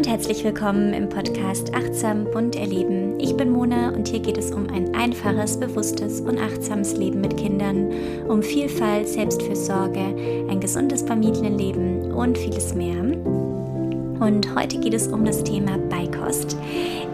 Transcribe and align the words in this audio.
und 0.00 0.08
herzlich 0.08 0.42
willkommen 0.44 0.94
im 0.94 1.10
Podcast 1.10 1.74
Achtsam 1.74 2.24
Bunt 2.32 2.56
Erleben. 2.56 3.20
Ich 3.20 3.36
bin 3.36 3.50
Mona 3.50 3.90
und 3.90 4.08
hier 4.08 4.20
geht 4.20 4.38
es 4.38 4.50
um 4.50 4.66
ein 4.70 4.94
einfaches, 4.94 5.60
bewusstes 5.60 6.22
und 6.22 6.38
achtsames 6.38 6.96
Leben 6.96 7.20
mit 7.20 7.36
Kindern, 7.36 7.92
um 8.26 8.42
Vielfalt, 8.42 9.06
Selbstfürsorge, 9.06 10.00
ein 10.48 10.58
gesundes 10.58 11.02
Familienleben 11.02 12.12
und 12.12 12.38
vieles 12.38 12.74
mehr. 12.74 12.96
Und 12.98 14.54
heute 14.54 14.80
geht 14.80 14.94
es 14.94 15.06
um 15.06 15.22
das 15.22 15.44
Thema 15.44 15.76
Beikost. 15.76 16.56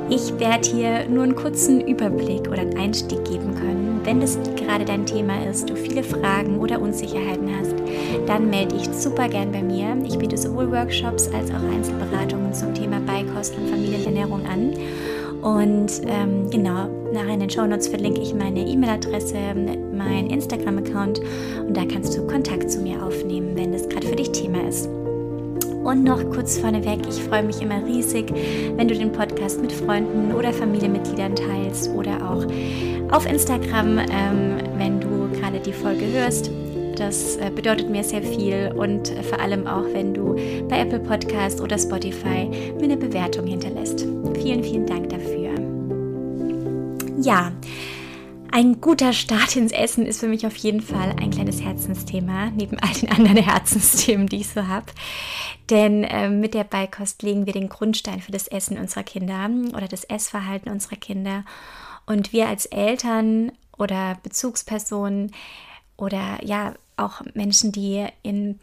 Ich 0.08 0.38
werde 0.38 0.68
hier 0.68 1.08
nur 1.08 1.24
einen 1.24 1.34
kurzen 1.34 1.80
Überblick 1.80 2.46
oder 2.48 2.60
einen 2.60 2.78
Einstieg 2.78 3.24
geben 3.24 3.56
können. 3.56 4.00
Wenn 4.04 4.20
das 4.20 4.38
gerade 4.54 4.84
dein 4.84 5.06
Thema 5.06 5.44
ist, 5.44 5.68
du 5.68 5.74
viele 5.74 6.04
Fragen 6.04 6.60
oder 6.60 6.80
Unsicherheiten 6.80 7.50
hast, 7.58 7.74
dann 8.26 8.50
melde 8.50 8.76
dich 8.76 8.88
super 8.90 9.28
gern 9.28 9.52
bei 9.52 9.62
mir. 9.62 9.96
Ich 10.06 10.18
biete 10.18 10.36
sowohl 10.36 10.70
Workshops 10.70 11.28
als 11.28 11.50
auch 11.50 11.74
Einzelberatungen 11.74 12.52
zum 12.52 12.74
Thema 12.74 13.00
Beikost 13.00 13.56
und 13.56 13.68
Familienernährung 13.68 14.46
an. 14.46 14.72
Und 15.42 16.02
ähm, 16.06 16.50
genau, 16.50 16.88
nachher 17.12 17.34
in 17.34 17.40
den 17.40 17.50
Show 17.50 17.66
Notes 17.66 17.86
verlinke 17.86 18.20
ich 18.20 18.34
meine 18.34 18.66
E-Mail-Adresse, 18.66 19.36
mein 19.94 20.28
Instagram-Account 20.28 21.20
und 21.68 21.76
da 21.76 21.84
kannst 21.84 22.16
du 22.16 22.26
Kontakt 22.26 22.70
zu 22.70 22.80
mir 22.80 23.00
aufnehmen, 23.02 23.52
wenn 23.54 23.72
das 23.72 23.88
gerade 23.88 24.06
für 24.06 24.16
dich 24.16 24.32
Thema 24.32 24.66
ist. 24.66 24.88
Und 25.84 26.02
noch 26.02 26.18
kurz 26.30 26.58
vorneweg, 26.58 26.98
ich 27.08 27.22
freue 27.22 27.44
mich 27.44 27.62
immer 27.62 27.84
riesig, 27.86 28.32
wenn 28.74 28.88
du 28.88 28.94
den 28.96 29.12
Podcast 29.12 29.62
mit 29.62 29.70
Freunden 29.70 30.34
oder 30.34 30.52
Familienmitgliedern 30.52 31.36
teilst 31.36 31.90
oder 31.90 32.28
auch 32.28 32.44
auf 33.14 33.24
Instagram, 33.24 33.98
ähm, 33.98 34.56
wenn 34.78 34.98
du 34.98 35.28
gerade 35.38 35.60
die 35.60 35.72
Folge 35.72 36.06
hörst. 36.12 36.50
Das 36.96 37.36
äh, 37.36 37.50
bedeutet 37.54 37.90
mir 37.90 38.02
sehr 38.02 38.22
viel 38.22 38.72
und 38.74 39.10
äh, 39.10 39.22
vor 39.22 39.38
allem 39.38 39.66
auch, 39.66 39.84
wenn 39.92 40.14
du 40.14 40.34
bei 40.68 40.80
Apple 40.80 41.00
Podcast 41.00 41.60
oder 41.60 41.78
Spotify 41.78 42.48
mir 42.76 42.84
eine 42.84 42.96
Bewertung 42.96 43.46
hinterlässt. 43.46 44.06
Vielen, 44.40 44.64
vielen 44.64 44.86
Dank 44.86 45.10
dafür. 45.10 45.54
Ja, 47.20 47.52
ein 48.50 48.80
guter 48.80 49.12
Start 49.12 49.54
ins 49.56 49.72
Essen 49.72 50.06
ist 50.06 50.20
für 50.20 50.28
mich 50.28 50.46
auf 50.46 50.56
jeden 50.56 50.80
Fall 50.80 51.14
ein 51.20 51.30
kleines 51.30 51.60
Herzensthema, 51.60 52.50
neben 52.56 52.78
all 52.78 52.94
den 52.94 53.10
anderen 53.10 53.36
Herzensthemen, 53.44 54.28
die 54.28 54.40
ich 54.40 54.48
so 54.48 54.66
habe. 54.66 54.86
Denn 55.68 56.04
äh, 56.04 56.30
mit 56.30 56.54
der 56.54 56.64
Beikost 56.64 57.22
legen 57.22 57.44
wir 57.44 57.52
den 57.52 57.68
Grundstein 57.68 58.22
für 58.22 58.32
das 58.32 58.48
Essen 58.48 58.78
unserer 58.78 59.02
Kinder 59.02 59.50
oder 59.76 59.88
das 59.88 60.04
Essverhalten 60.04 60.70
unserer 60.70 60.96
Kinder. 60.96 61.44
Und 62.06 62.32
wir 62.32 62.48
als 62.48 62.64
Eltern 62.64 63.52
oder 63.76 64.16
Bezugspersonen 64.22 65.32
oder 65.98 66.38
ja 66.42 66.72
auch 66.96 67.22
Menschen, 67.34 67.72
die 67.72 68.06
in, 68.22 68.58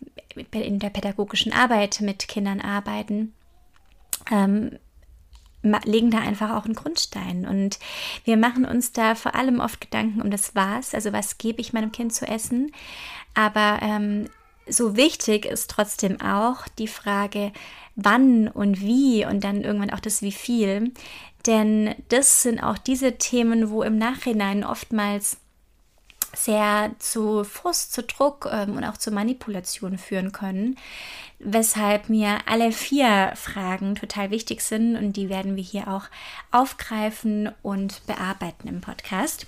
in 0.51 0.79
der 0.79 0.89
pädagogischen 0.89 1.53
Arbeit 1.53 2.01
mit 2.01 2.27
Kindern 2.27 2.61
arbeiten, 2.61 3.33
ähm, 4.31 4.77
legen 5.85 6.11
da 6.11 6.19
einfach 6.19 6.51
auch 6.51 6.65
einen 6.65 6.75
Grundstein. 6.75 7.45
Und 7.47 7.79
wir 8.25 8.37
machen 8.37 8.65
uns 8.65 8.91
da 8.91 9.15
vor 9.15 9.35
allem 9.35 9.59
oft 9.59 9.79
Gedanken 9.79 10.21
um 10.21 10.29
das 10.29 10.55
Was, 10.55 10.93
also 10.93 11.13
was 11.13 11.37
gebe 11.37 11.61
ich 11.61 11.73
meinem 11.73 11.91
Kind 11.91 12.13
zu 12.13 12.27
essen. 12.27 12.71
Aber 13.33 13.79
ähm, 13.81 14.29
so 14.67 14.95
wichtig 14.95 15.45
ist 15.45 15.69
trotzdem 15.69 16.19
auch 16.21 16.67
die 16.79 16.87
Frage, 16.87 17.51
wann 17.95 18.47
und 18.47 18.81
wie 18.81 19.25
und 19.25 19.43
dann 19.43 19.61
irgendwann 19.61 19.91
auch 19.91 19.99
das 19.99 20.21
wie 20.21 20.31
viel. 20.31 20.91
Denn 21.45 21.95
das 22.09 22.41
sind 22.41 22.61
auch 22.61 22.77
diese 22.77 23.17
Themen, 23.17 23.69
wo 23.69 23.83
im 23.83 23.97
Nachhinein 23.97 24.63
oftmals 24.63 25.37
sehr 26.35 26.91
zu 26.99 27.43
Frust, 27.43 27.93
zu 27.93 28.03
Druck 28.03 28.49
ähm, 28.51 28.77
und 28.77 28.83
auch 28.83 28.97
zu 28.97 29.11
Manipulation 29.11 29.97
führen 29.97 30.31
können. 30.31 30.77
Weshalb 31.39 32.09
mir 32.09 32.39
alle 32.45 32.71
vier 32.71 33.33
Fragen 33.35 33.95
total 33.95 34.31
wichtig 34.31 34.61
sind 34.61 34.95
und 34.95 35.13
die 35.13 35.29
werden 35.29 35.55
wir 35.55 35.63
hier 35.63 35.87
auch 35.87 36.05
aufgreifen 36.51 37.51
und 37.61 38.05
bearbeiten 38.07 38.67
im 38.67 38.81
Podcast. 38.81 39.45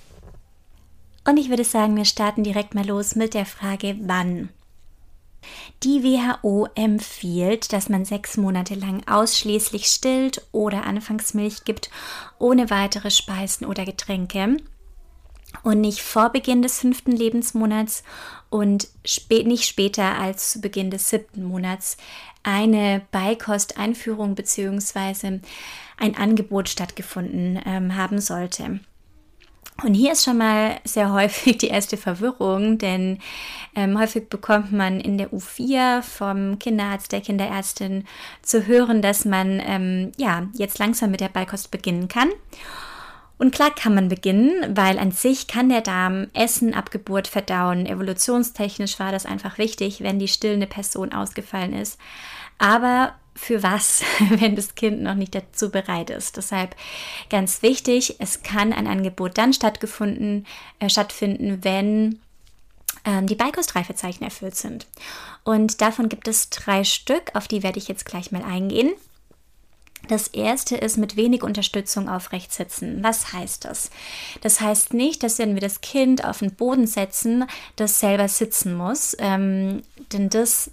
Und 1.28 1.38
ich 1.38 1.50
würde 1.50 1.64
sagen, 1.64 1.96
wir 1.96 2.06
starten 2.06 2.44
direkt 2.44 2.76
mal 2.76 2.86
los 2.86 3.16
mit 3.16 3.34
der 3.34 3.46
Frage, 3.46 3.96
wann. 4.02 4.50
Die 5.84 6.04
WHO 6.04 6.68
empfiehlt, 6.76 7.72
dass 7.72 7.90
man 7.90 8.06
sechs 8.06 8.38
Monate 8.38 8.76
lang 8.76 9.04
ausschließlich 9.08 9.86
stillt 9.86 10.42
oder 10.52 10.86
Anfangsmilch 10.86 11.66
gibt, 11.66 11.90
ohne 12.40 12.70
weitere 12.70 13.12
Speisen 13.12 13.66
oder 13.66 13.86
Getränke 13.86 14.58
und 15.64 15.82
nicht 15.82 16.02
vor 16.02 16.30
Beginn 16.30 16.62
des 16.62 16.80
fünften 16.80 17.12
Lebensmonats 17.12 18.04
und 18.50 18.88
spät, 19.04 19.48
nicht 19.48 19.66
später 19.66 20.18
als 20.18 20.52
zu 20.52 20.62
Beginn 20.62 20.92
des 20.92 21.10
siebten 21.10 21.44
Monats 21.44 21.98
eine 22.44 23.02
Beikosteinführung 23.12 24.36
bzw. 24.36 25.40
ein 25.98 26.16
Angebot 26.16 26.70
stattgefunden 26.70 27.60
ähm, 27.66 27.96
haben 27.96 28.22
sollte. 28.22 28.80
Und 29.84 29.94
hier 29.94 30.14
ist 30.14 30.24
schon 30.24 30.38
mal 30.38 30.80
sehr 30.86 31.12
häufig 31.12 31.58
die 31.58 31.68
erste 31.68 31.98
Verwirrung, 31.98 32.78
denn 32.78 33.20
ähm, 33.76 34.00
häufig 34.00 34.30
bekommt 34.30 34.72
man 34.72 35.02
in 35.02 35.18
der 35.18 35.34
U4 35.34 36.02
vom 36.02 36.60
Kinderarzt, 36.60 37.12
der 37.12 37.20
Kinderärztin 37.20 38.06
zu 38.42 38.68
hören, 38.68 39.02
dass 39.02 39.26
man 39.26 39.62
ähm, 39.66 40.12
ja 40.18 40.48
jetzt 40.54 40.80
langsam 40.80 41.12
mit 41.12 41.20
der 41.20 41.30
Beikost 41.30 41.72
beginnen 41.72 42.08
kann. 42.08 42.30
Und 43.38 43.54
klar 43.54 43.74
kann 43.74 43.94
man 43.94 44.08
beginnen, 44.08 44.76
weil 44.78 44.98
an 44.98 45.12
sich 45.12 45.48
kann 45.48 45.70
der 45.70 45.82
Darm 45.82 46.28
Essen 46.34 46.74
ab 46.74 46.92
Geburt 46.92 47.28
verdauen. 47.28 47.86
Evolutionstechnisch 47.86 48.98
war 49.00 49.12
das 49.12 49.26
einfach 49.26 49.58
wichtig, 49.58 50.02
wenn 50.02 50.20
die 50.20 50.30
stillende 50.30 50.68
Person 50.68 51.12
ausgefallen 51.12 51.74
ist. 51.74 52.00
Aber 52.58 53.16
für 53.36 53.62
was, 53.62 54.04
wenn 54.30 54.56
das 54.56 54.76
Kind 54.76 55.02
noch 55.02 55.16
nicht 55.16 55.36
dazu 55.36 55.70
bereit 55.70 56.10
ist. 56.10 56.38
Deshalb 56.38 56.76
ganz 57.30 57.62
wichtig, 57.62 58.16
es 58.20 58.44
kann 58.44 58.74
ein 58.74 58.88
Angebot 58.88 59.38
dann 59.38 59.54
stattgefunden, 59.54 60.46
äh, 60.80 60.90
stattfinden, 60.90 61.64
wenn 61.64 62.20
ähm, 63.04 63.28
die 63.28 63.36
Beikostreifezeichen 63.36 64.24
erfüllt 64.24 64.56
sind. 64.56 64.88
Und 65.44 65.82
davon 65.82 66.08
gibt 66.08 66.28
es 66.28 66.50
drei 66.50 66.84
Stück, 66.84 67.32
auf 67.34 67.48
die 67.48 67.64
werde 67.64 67.80
ich 67.80 67.88
jetzt 67.88 68.06
gleich 68.06 68.32
mal 68.32 68.44
eingehen. 68.44 68.94
Das 70.08 70.28
erste 70.28 70.76
ist 70.76 70.98
mit 70.98 71.16
wenig 71.16 71.44
Unterstützung 71.44 72.10
aufrecht 72.10 72.54
sitzen. 72.54 73.04
Was 73.04 73.34
heißt 73.34 73.66
das? 73.66 73.90
Das 74.42 74.62
heißt 74.62 74.94
nicht, 74.94 75.24
dass 75.24 75.40
wenn 75.40 75.54
wir 75.54 75.62
das 75.62 75.82
Kind 75.82 76.24
auf 76.24 76.40
den 76.40 76.54
Boden 76.54 76.88
setzen, 76.88 77.46
das 77.76 78.00
selber 78.00 78.28
sitzen 78.28 78.76
muss, 78.76 79.16
ähm, 79.20 79.84
denn 80.12 80.30
das 80.30 80.72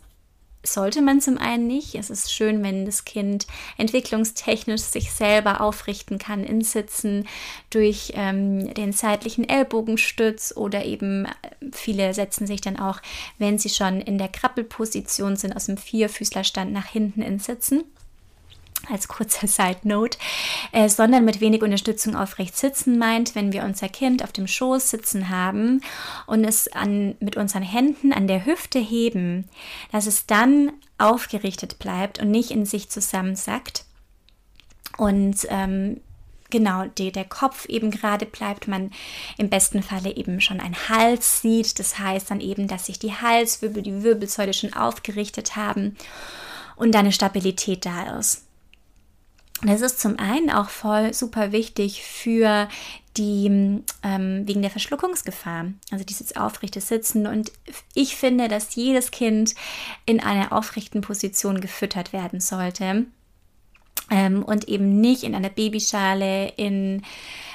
sollte 0.65 1.03
man 1.03 1.21
zum 1.21 1.39
einen 1.39 1.67
nicht. 1.67 1.95
Es 1.95 2.11
ist 2.11 2.33
schön, 2.33 2.63
wenn 2.63 2.85
das 2.85 3.05
Kind 3.05 3.47
entwicklungstechnisch 3.79 4.83
sich 4.83 5.13
selber 5.13 5.61
aufrichten 5.61 6.19
kann 6.19 6.45
in 6.45 6.63
Sitzen 6.63 7.27
durch 7.71 8.13
ähm, 8.15 8.73
den 8.75 8.93
seitlichen 8.93 9.49
Ellbogenstütz 9.49 10.55
oder 10.57 10.85
eben 10.85 11.27
äh, 11.27 11.31
viele 11.73 12.15
setzen 12.15 12.47
sich 12.47 12.61
dann 12.61 12.79
auch, 12.79 13.01
wenn 13.39 13.59
sie 13.59 13.71
schon 13.71 14.01
in 14.01 14.19
der 14.19 14.29
Krabbelposition 14.29 15.37
sind, 15.37 15.55
aus 15.57 15.67
dem 15.67 15.77
Vierfüßlerstand 15.77 16.73
nach 16.73 16.87
hinten 16.87 17.23
in 17.23 17.39
Sitzen 17.39 17.83
als 18.91 19.09
kurzer 19.09 19.47
Side 19.47 19.81
Note, 19.85 20.19
äh, 20.73 20.89
sondern 20.89 21.25
mit 21.25 21.41
wenig 21.41 21.63
Unterstützung 21.63 22.17
aufrecht 22.17 22.57
sitzen 22.57 22.99
meint, 22.99 23.35
wenn 23.35 23.53
wir 23.53 23.65
unser 23.65 23.89
Kind 23.89 24.25
auf 24.25 24.33
dem 24.33 24.47
Schoß 24.47 24.91
sitzen 24.91 25.29
haben 25.29 25.81
und 26.27 26.45
es 26.45 26.69
an, 26.69 27.15
mit 27.21 27.37
unseren 27.37 27.63
Händen 27.63 28.13
an 28.13 28.27
der 28.27 28.45
Hüfte 28.45 28.79
heben, 28.79 29.49
dass 29.91 30.07
es 30.07 30.27
dann 30.27 30.73
aufgerichtet 30.99 31.79
bleibt 31.79 32.21
und 32.21 32.31
nicht 32.31 32.51
in 32.51 32.65
sich 32.65 32.89
zusammensackt. 32.89 33.85
Und 34.99 35.47
ähm, 35.49 36.01
genau, 36.51 36.85
die, 36.85 37.11
der 37.11 37.25
Kopf 37.25 37.67
eben 37.67 37.91
gerade 37.91 38.27
bleibt, 38.27 38.69
man 38.69 38.93
im 39.39 39.51
besten 39.51 39.83
Falle 39.83 40.15
eben 40.15 40.41
schon 40.41 40.61
ein 40.61 40.77
Hals 40.89 41.41
sieht. 41.41 41.79
Das 41.81 41.99
heißt 41.99 42.31
dann 42.31 42.41
eben, 42.41 42.69
dass 42.69 42.87
sich 42.87 43.01
die 43.01 43.15
Halswirbel, 43.15 43.83
die 43.83 44.05
Wirbelsäule 44.05 44.53
schon 44.53 44.73
aufgerichtet 44.75 45.57
haben 45.57 45.97
und 46.77 46.95
eine 46.95 47.13
Stabilität 47.13 47.85
da 47.87 48.19
ist. 48.19 48.45
Das 49.65 49.81
ist 49.81 50.01
zum 50.01 50.19
einen 50.19 50.51
auch 50.51 50.69
voll 50.69 51.15
super 51.15 51.53
wichtig 51.53 52.03
für 52.03 52.69
die 53.17 53.47
ähm, 54.03 54.49
wegen 54.49 54.63
der 54.63 54.71
Verschluckungsgefahr, 54.71 55.67
also 55.91 56.05
dieses 56.05 56.37
aufrechte 56.37 56.81
Sitzen. 56.81 57.27
Und 57.27 57.53
ich 57.95 58.17
finde, 58.17 58.49
dass 58.49 58.75
jedes 58.75 59.11
Kind 59.11 59.55
in 60.05 60.21
einer 60.21 60.53
aufrechten 60.53 61.01
Position 61.01 61.61
gefüttert 61.61 62.13
werden 62.13 62.41
sollte 62.41 63.07
ähm, 64.11 64.43
und 64.43 64.69
eben 64.69 65.01
nicht 65.01 65.23
in 65.23 65.35
einer 65.35 65.51
Babyschale, 65.51 66.49
in 66.57 67.03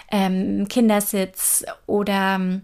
ähm, 0.09 0.68
Kindersitz 0.69 1.65
oder 1.88 2.62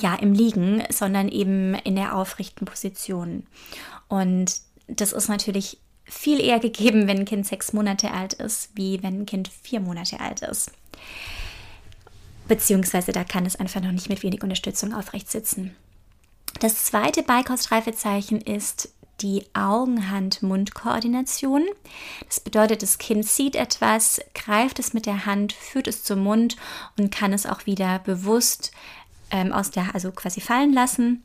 ja 0.00 0.14
im 0.16 0.32
Liegen, 0.32 0.82
sondern 0.90 1.28
eben 1.28 1.74
in 1.74 1.94
der 1.94 2.16
aufrechten 2.16 2.64
Position. 2.64 3.46
Und 4.08 4.60
das 4.88 5.12
ist 5.12 5.28
natürlich 5.28 5.78
viel 6.10 6.40
eher 6.40 6.58
gegeben, 6.58 7.06
wenn 7.06 7.20
ein 7.20 7.24
Kind 7.24 7.46
sechs 7.46 7.72
Monate 7.72 8.10
alt 8.10 8.34
ist, 8.34 8.70
wie 8.74 9.02
wenn 9.02 9.22
ein 9.22 9.26
Kind 9.26 9.48
vier 9.48 9.80
Monate 9.80 10.20
alt 10.20 10.42
ist. 10.42 10.72
Beziehungsweise 12.48 13.12
da 13.12 13.24
kann 13.24 13.46
es 13.46 13.56
einfach 13.56 13.80
noch 13.80 13.92
nicht 13.92 14.08
mit 14.08 14.22
wenig 14.22 14.42
Unterstützung 14.42 14.92
aufrecht 14.92 15.30
sitzen. 15.30 15.76
Das 16.58 16.84
zweite 16.84 17.22
Beikostreifezeichen 17.22 18.40
ist 18.40 18.92
die 19.20 19.44
Augen-Hand-Mund-Koordination. 19.54 21.66
Das 22.26 22.40
bedeutet, 22.40 22.82
das 22.82 22.98
Kind 22.98 23.26
sieht 23.26 23.54
etwas, 23.54 24.20
greift 24.34 24.78
es 24.78 24.94
mit 24.94 25.06
der 25.06 25.26
Hand, 25.26 25.52
führt 25.52 25.86
es 25.86 26.02
zum 26.02 26.24
Mund 26.24 26.56
und 26.98 27.14
kann 27.14 27.32
es 27.32 27.46
auch 27.46 27.66
wieder 27.66 28.00
bewusst 28.00 28.72
ähm, 29.30 29.52
aus 29.52 29.70
der, 29.70 29.94
also 29.94 30.10
quasi 30.10 30.40
fallen 30.40 30.72
lassen. 30.72 31.22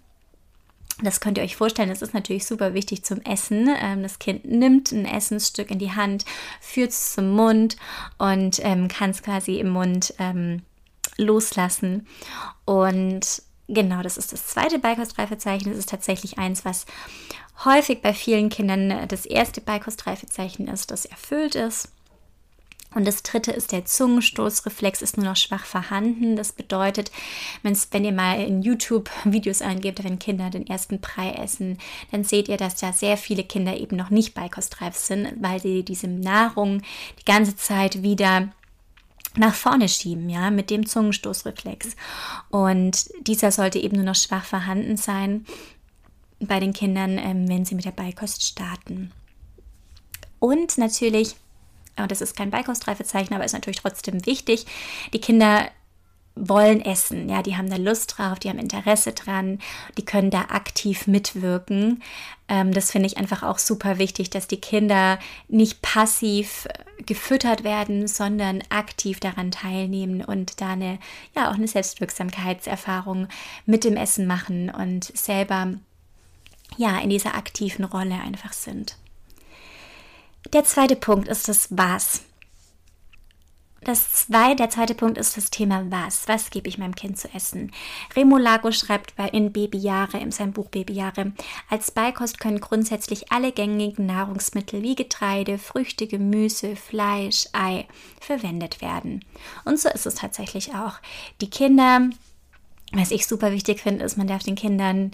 Das 1.01 1.19
könnt 1.19 1.37
ihr 1.37 1.43
euch 1.43 1.57
vorstellen, 1.57 1.89
das 1.89 2.01
ist 2.01 2.13
natürlich 2.13 2.45
super 2.45 2.73
wichtig 2.73 3.03
zum 3.03 3.19
Essen. 3.21 3.69
Ähm, 3.81 4.01
das 4.01 4.19
Kind 4.19 4.45
nimmt 4.45 4.91
ein 4.91 5.05
Essensstück 5.05 5.69
in 5.69 5.79
die 5.79 5.91
Hand, 5.91 6.23
führt 6.61 6.91
es 6.91 7.13
zum 7.13 7.31
Mund 7.31 7.75
und 8.17 8.59
ähm, 8.63 8.87
kann 8.87 9.09
es 9.09 9.21
quasi 9.21 9.59
im 9.59 9.69
Mund 9.69 10.13
ähm, 10.19 10.61
loslassen. 11.17 12.07
Und 12.63 13.41
genau, 13.67 14.01
das 14.03 14.17
ist 14.17 14.31
das 14.31 14.47
zweite 14.47 14.79
Beikostreifezeichen. 14.79 15.69
Das 15.69 15.79
ist 15.79 15.89
tatsächlich 15.89 16.37
eins, 16.37 16.63
was 16.63 16.85
häufig 17.65 18.01
bei 18.01 18.13
vielen 18.13 18.49
Kindern 18.49 19.07
das 19.07 19.25
erste 19.25 19.59
Beikostreifezeichen 19.59 20.67
ist, 20.67 20.91
das 20.91 21.05
erfüllt 21.05 21.55
ist. 21.55 21.89
Und 22.95 23.05
das 23.05 23.23
dritte 23.23 23.51
ist 23.51 23.73
der 23.73 23.85
Zungenstoßreflex, 23.85 25.01
ist 25.01 25.17
nur 25.17 25.25
noch 25.25 25.35
schwach 25.35 25.65
vorhanden. 25.65 26.37
Das 26.37 26.53
bedeutet, 26.53 27.11
wenn 27.61 28.05
ihr 28.05 28.13
mal 28.13 28.41
in 28.41 28.61
YouTube 28.61 29.11
Videos 29.25 29.61
eingebt, 29.61 30.03
wenn 30.03 30.17
Kinder 30.17 30.49
den 30.49 30.65
ersten 30.65 31.01
Brei 31.01 31.31
essen, 31.31 31.77
dann 32.11 32.23
seht 32.23 32.47
ihr, 32.47 32.57
dass 32.57 32.75
da 32.75 32.93
sehr 32.93 33.17
viele 33.17 33.43
Kinder 33.43 33.77
eben 33.77 33.97
noch 33.97 34.09
nicht 34.09 34.33
beikostreif 34.33 34.95
sind, 34.95 35.33
weil 35.41 35.61
sie 35.61 35.83
diese 35.83 36.07
Nahrung 36.07 36.81
die 37.19 37.25
ganze 37.25 37.57
Zeit 37.57 38.01
wieder 38.01 38.49
nach 39.35 39.53
vorne 39.53 39.89
schieben, 39.89 40.29
ja, 40.29 40.49
mit 40.49 40.69
dem 40.69 40.85
Zungenstoßreflex. 40.85 41.97
Und 42.49 43.09
dieser 43.27 43.51
sollte 43.51 43.79
eben 43.79 43.97
nur 43.97 44.05
noch 44.05 44.15
schwach 44.15 44.45
vorhanden 44.45 44.95
sein 44.95 45.45
bei 46.39 46.61
den 46.61 46.71
Kindern, 46.71 47.17
ähm, 47.17 47.49
wenn 47.49 47.65
sie 47.65 47.75
mit 47.75 47.83
der 47.83 47.91
Beikost 47.91 48.45
starten. 48.45 49.11
Und 50.39 50.77
natürlich 50.77 51.35
und 51.97 52.11
das 52.11 52.21
ist 52.21 52.35
kein 52.35 52.51
Beikostreifezeichen, 52.51 53.33
aber 53.33 53.45
ist 53.45 53.53
natürlich 53.53 53.81
trotzdem 53.81 54.25
wichtig. 54.25 54.65
Die 55.13 55.21
Kinder 55.21 55.69
wollen 56.35 56.81
essen, 56.81 57.29
ja, 57.29 57.41
die 57.41 57.55
haben 57.55 57.69
da 57.69 57.77
Lust 57.77 58.17
drauf, 58.17 58.39
die 58.39 58.49
haben 58.49 58.59
Interesse 58.59 59.13
dran, 59.13 59.59
die 59.97 60.03
können 60.03 60.29
da 60.29 60.41
aktiv 60.49 61.07
mitwirken. 61.07 62.03
Ähm, 62.49 62.73
das 62.73 62.91
finde 62.91 63.07
ich 63.07 63.17
einfach 63.17 63.41
auch 63.41 63.57
super 63.57 63.97
wichtig, 63.99 64.29
dass 64.29 64.47
die 64.47 64.59
Kinder 64.59 65.17
nicht 65.47 65.81
passiv 65.81 66.67
gefüttert 67.05 67.63
werden, 67.63 68.07
sondern 68.07 68.63
aktiv 68.69 69.19
daran 69.21 69.51
teilnehmen 69.51 70.23
und 70.23 70.59
da 70.59 70.73
eine, 70.73 70.99
ja, 71.35 71.49
auch 71.49 71.55
eine 71.55 71.67
Selbstwirksamkeitserfahrung 71.67 73.27
mit 73.65 73.85
dem 73.85 73.95
Essen 73.95 74.27
machen 74.27 74.69
und 74.69 75.05
selber, 75.17 75.73
ja, 76.77 76.99
in 76.99 77.09
dieser 77.09 77.35
aktiven 77.35 77.85
Rolle 77.85 78.15
einfach 78.15 78.51
sind. 78.51 78.97
Der 80.53 80.63
zweite 80.63 80.95
Punkt 80.95 81.27
ist 81.27 81.47
das 81.47 81.67
Was. 81.71 82.21
Das 83.85 84.13
zwei, 84.13 84.55
der 84.55 84.71
zweite 84.71 84.95
Punkt 84.95 85.19
ist 85.19 85.37
das 85.37 85.51
Thema 85.51 85.85
Was. 85.91 86.27
Was 86.27 86.49
gebe 86.49 86.67
ich 86.67 86.79
meinem 86.79 86.95
Kind 86.95 87.19
zu 87.19 87.31
essen? 87.35 87.71
Remo 88.15 88.37
Lago 88.37 88.71
schreibt 88.71 89.13
in 89.31 89.51
Babyjahre, 89.51 90.17
in 90.17 90.31
seinem 90.31 90.53
Buch 90.53 90.69
Babyjahre, 90.69 91.33
als 91.69 91.91
Beikost 91.91 92.39
können 92.39 92.59
grundsätzlich 92.59 93.31
alle 93.31 93.51
gängigen 93.51 94.07
Nahrungsmittel 94.07 94.81
wie 94.81 94.95
Getreide, 94.95 95.59
Früchte, 95.59 96.07
Gemüse, 96.07 96.75
Fleisch, 96.75 97.47
Ei 97.53 97.85
verwendet 98.19 98.81
werden. 98.81 99.23
Und 99.65 99.79
so 99.79 99.89
ist 99.89 100.07
es 100.07 100.15
tatsächlich 100.15 100.73
auch. 100.73 100.95
Die 101.41 101.51
Kinder, 101.51 102.09
was 102.91 103.11
ich 103.11 103.27
super 103.27 103.51
wichtig 103.51 103.81
finde, 103.81 104.03
ist, 104.03 104.17
man 104.17 104.25
darf 104.27 104.41
den 104.41 104.55
Kindern 104.55 105.11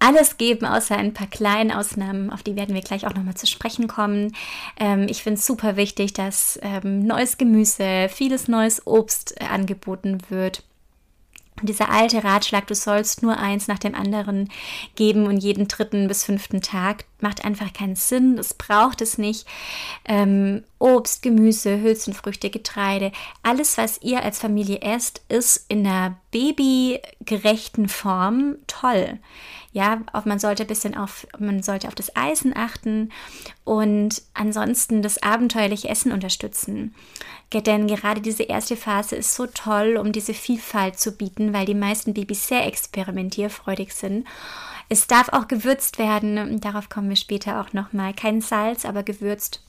alles 0.00 0.38
geben, 0.38 0.66
außer 0.66 0.96
ein 0.96 1.14
paar 1.14 1.28
kleinen 1.28 1.70
Ausnahmen, 1.70 2.30
auf 2.30 2.42
die 2.42 2.56
werden 2.56 2.74
wir 2.74 2.82
gleich 2.82 3.06
auch 3.06 3.14
nochmal 3.14 3.34
zu 3.36 3.46
sprechen 3.46 3.86
kommen. 3.86 4.34
Ähm, 4.78 5.06
ich 5.08 5.22
finde 5.22 5.38
es 5.38 5.46
super 5.46 5.76
wichtig, 5.76 6.14
dass 6.14 6.58
ähm, 6.62 7.06
neues 7.06 7.38
Gemüse, 7.38 8.08
vieles 8.08 8.48
neues 8.48 8.86
Obst 8.86 9.40
äh, 9.40 9.44
angeboten 9.44 10.18
wird. 10.30 10.64
Und 11.60 11.68
dieser 11.68 11.90
alte 11.90 12.24
Ratschlag, 12.24 12.66
du 12.66 12.74
sollst 12.74 13.22
nur 13.22 13.36
eins 13.36 13.68
nach 13.68 13.78
dem 13.78 13.94
anderen 13.94 14.48
geben 14.96 15.26
und 15.26 15.38
jeden 15.38 15.68
dritten 15.68 16.08
bis 16.08 16.24
fünften 16.24 16.62
Tag, 16.62 17.04
macht 17.20 17.44
einfach 17.44 17.72
keinen 17.72 17.96
Sinn. 17.96 18.36
Das 18.36 18.54
braucht 18.54 19.02
es 19.02 19.18
nicht. 19.18 19.46
Ähm, 20.06 20.64
Obst, 20.80 21.22
Gemüse, 21.22 21.80
Hülsenfrüchte, 21.80 22.50
Getreide, 22.50 23.12
alles, 23.42 23.78
was 23.78 24.00
ihr 24.02 24.22
als 24.24 24.38
Familie 24.40 24.80
esst, 24.80 25.22
ist 25.28 25.66
in 25.68 25.86
einer 25.86 26.16
babygerechten 26.32 27.88
Form 27.88 28.56
toll. 28.66 29.18
Ja, 29.72 30.00
auch 30.12 30.24
man 30.24 30.40
sollte 30.40 30.64
ein 30.64 30.68
bisschen 30.68 30.96
auf, 30.96 31.28
man 31.38 31.62
sollte 31.62 31.86
auf 31.86 31.94
das 31.94 32.16
Eisen 32.16 32.56
achten 32.56 33.12
und 33.64 34.22
ansonsten 34.34 35.00
das 35.02 35.22
abenteuerliche 35.22 35.88
Essen 35.88 36.10
unterstützen. 36.10 36.94
Denn 37.52 37.86
gerade 37.86 38.20
diese 38.20 38.44
erste 38.44 38.76
Phase 38.76 39.16
ist 39.16 39.34
so 39.34 39.46
toll, 39.46 39.96
um 39.96 40.12
diese 40.12 40.34
Vielfalt 40.34 40.98
zu 40.98 41.12
bieten, 41.12 41.52
weil 41.52 41.66
die 41.66 41.74
meisten 41.74 42.14
Babys 42.14 42.48
sehr 42.48 42.66
experimentierfreudig 42.66 43.92
sind. 43.92 44.26
Es 44.88 45.06
darf 45.06 45.28
auch 45.28 45.46
gewürzt 45.46 45.98
werden, 45.98 46.60
darauf 46.60 46.88
kommen 46.88 47.08
wir 47.08 47.16
später 47.16 47.60
auch 47.60 47.72
nochmal. 47.72 48.14
Kein 48.14 48.40
Salz, 48.40 48.84
aber 48.84 49.04
gewürzt. 49.04 49.62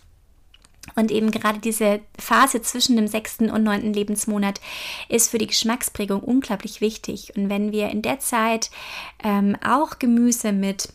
Und 0.96 1.12
eben 1.12 1.32
gerade 1.32 1.60
diese 1.60 2.02
Phase 2.18 2.62
zwischen 2.62 2.96
dem 2.96 3.08
sechsten 3.08 3.50
und 3.50 3.64
neunten 3.64 3.94
Lebensmonat 3.94 4.60
ist 5.10 5.30
für 5.30 5.38
die 5.38 5.48
Geschmacksprägung 5.48 6.22
unglaublich 6.22 6.82
wichtig. 6.82 7.34
Und 7.36 7.50
wenn 7.50 7.72
wir 7.72 7.90
in 7.90 8.02
der 8.02 8.20
Zeit 8.20 8.72
ähm, 9.24 9.56
auch 9.64 10.00
Gemüse 10.00 10.52
mit 10.52 10.90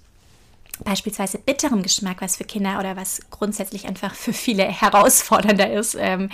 beispielsweise 0.85 1.39
bitterem 1.39 1.83
Geschmack, 1.83 2.21
was 2.21 2.37
für 2.37 2.45
Kinder 2.45 2.79
oder 2.79 2.97
was 2.97 3.21
grundsätzlich 3.31 3.87
einfach 3.87 4.15
für 4.15 4.33
viele 4.33 4.65
herausfordernder 4.65 5.73
ist, 5.73 5.97
ähm, 5.99 6.31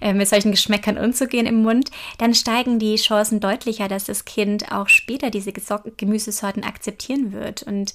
äh, 0.00 0.12
mit 0.12 0.28
solchen 0.28 0.50
Geschmäckern 0.50 0.98
umzugehen 0.98 1.46
im 1.46 1.62
Mund, 1.62 1.90
dann 2.18 2.34
steigen 2.34 2.78
die 2.78 2.96
Chancen 2.96 3.40
deutlicher, 3.40 3.88
dass 3.88 4.04
das 4.04 4.24
Kind 4.24 4.72
auch 4.72 4.88
später 4.88 5.30
diese 5.30 5.52
Gemüsesorten 5.52 6.64
akzeptieren 6.64 7.32
wird. 7.32 7.62
Und 7.62 7.94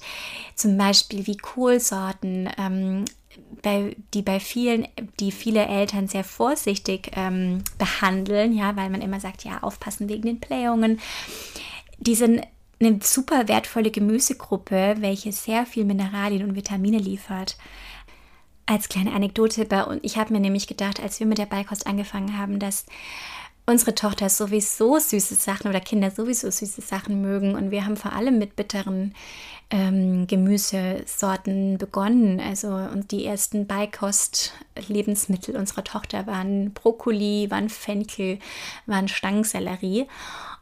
zum 0.54 0.78
Beispiel 0.78 1.26
wie 1.26 1.36
Kohlsorten, 1.36 2.48
ähm, 2.58 3.04
bei, 3.62 3.96
die 4.12 4.22
bei 4.22 4.40
vielen, 4.40 4.86
die 5.20 5.32
viele 5.32 5.66
Eltern 5.66 6.08
sehr 6.08 6.24
vorsichtig 6.24 7.10
ähm, 7.14 7.62
behandeln, 7.78 8.56
ja, 8.56 8.76
weil 8.76 8.90
man 8.90 9.02
immer 9.02 9.20
sagt, 9.20 9.44
ja, 9.44 9.62
aufpassen 9.62 10.08
wegen 10.08 10.22
den 10.22 10.40
Blähungen. 10.40 11.00
Die 11.98 12.14
sind 12.14 12.46
eine 12.80 13.00
super 13.02 13.48
wertvolle 13.48 13.90
Gemüsegruppe, 13.90 14.96
welche 14.98 15.32
sehr 15.32 15.66
viel 15.66 15.84
Mineralien 15.84 16.48
und 16.48 16.56
Vitamine 16.56 16.98
liefert. 16.98 17.56
Als 18.66 18.88
kleine 18.88 19.12
Anekdote 19.12 19.64
bei 19.66 19.84
uns, 19.84 20.00
ich 20.02 20.16
habe 20.16 20.32
mir 20.32 20.40
nämlich 20.40 20.66
gedacht, 20.66 21.00
als 21.00 21.20
wir 21.20 21.26
mit 21.26 21.38
der 21.38 21.46
Beikost 21.46 21.86
angefangen 21.86 22.38
haben, 22.38 22.58
dass 22.58 22.86
unsere 23.66 23.94
Tochter 23.94 24.28
sowieso 24.28 24.98
süße 24.98 25.34
Sachen 25.34 25.68
oder 25.68 25.80
Kinder 25.80 26.10
sowieso 26.10 26.50
süße 26.50 26.82
Sachen 26.82 27.22
mögen 27.22 27.54
und 27.54 27.70
wir 27.70 27.86
haben 27.86 27.96
vor 27.96 28.12
allem 28.12 28.38
mit 28.38 28.56
bitteren 28.56 29.14
ähm, 29.70 30.26
Gemüsesorten 30.26 31.78
begonnen. 31.78 32.40
Also 32.40 32.68
und 32.68 33.10
die 33.10 33.24
ersten 33.24 33.66
Beikost-Lebensmittel 33.66 35.56
unserer 35.56 35.84
Tochter 35.84 36.26
waren 36.26 36.72
Brokkoli, 36.72 37.50
waren 37.50 37.68
Fenchel, 37.68 38.38
waren 38.86 39.08
Stangensellerie. 39.08 40.06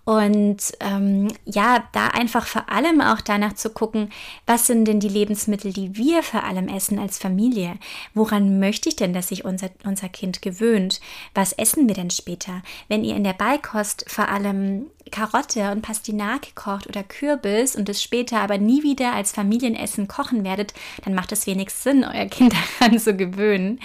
Und 0.05 0.59
ähm, 0.81 1.29
ja, 1.45 1.85
da 1.93 2.09
einfach 2.09 2.47
vor 2.47 2.69
allem 2.69 3.01
auch 3.01 3.21
danach 3.21 3.53
zu 3.53 3.71
gucken, 3.71 4.11
was 4.47 4.67
sind 4.67 4.87
denn 4.87 4.99
die 4.99 5.09
Lebensmittel, 5.09 5.73
die 5.73 5.97
wir 5.97 6.25
vor 6.25 6.43
allem 6.43 6.67
essen 6.67 6.99
als 6.99 7.19
Familie? 7.19 7.79
Woran 8.13 8.59
möchte 8.59 8.89
ich 8.89 8.97
denn, 8.97 9.13
dass 9.13 9.29
sich 9.29 9.45
unser, 9.45 9.71
unser 9.85 10.09
Kind 10.09 10.43
gewöhnt? 10.43 11.01
Was 11.35 11.53
essen 11.53 11.87
wir 11.87 11.95
denn 11.95 12.11
später? 12.11 12.63
Wenn 12.89 13.05
ihr 13.05 13.15
in 13.15 13.23
der 13.23 13.33
Beikost 13.33 14.05
vor 14.09 14.29
allem 14.29 14.87
Karotte 15.13 15.71
und 15.71 15.83
Pastinake 15.83 16.51
kocht 16.57 16.89
oder 16.89 17.05
Kürbis 17.05 17.77
und 17.77 17.89
es 17.89 18.03
später 18.03 18.41
aber 18.41 18.59
nie 18.59 18.83
wieder 18.83 19.13
als 19.13 19.31
Familienessen 19.31 20.09
kochen 20.09 20.43
werdet, 20.43 20.75
dann 21.05 21.15
macht 21.15 21.31
es 21.31 21.47
wenig 21.47 21.71
Sinn, 21.71 22.05
euer 22.05 22.27
Kind 22.27 22.55
daran 22.81 22.99
zu 22.99 23.15
gewöhnen 23.15 23.79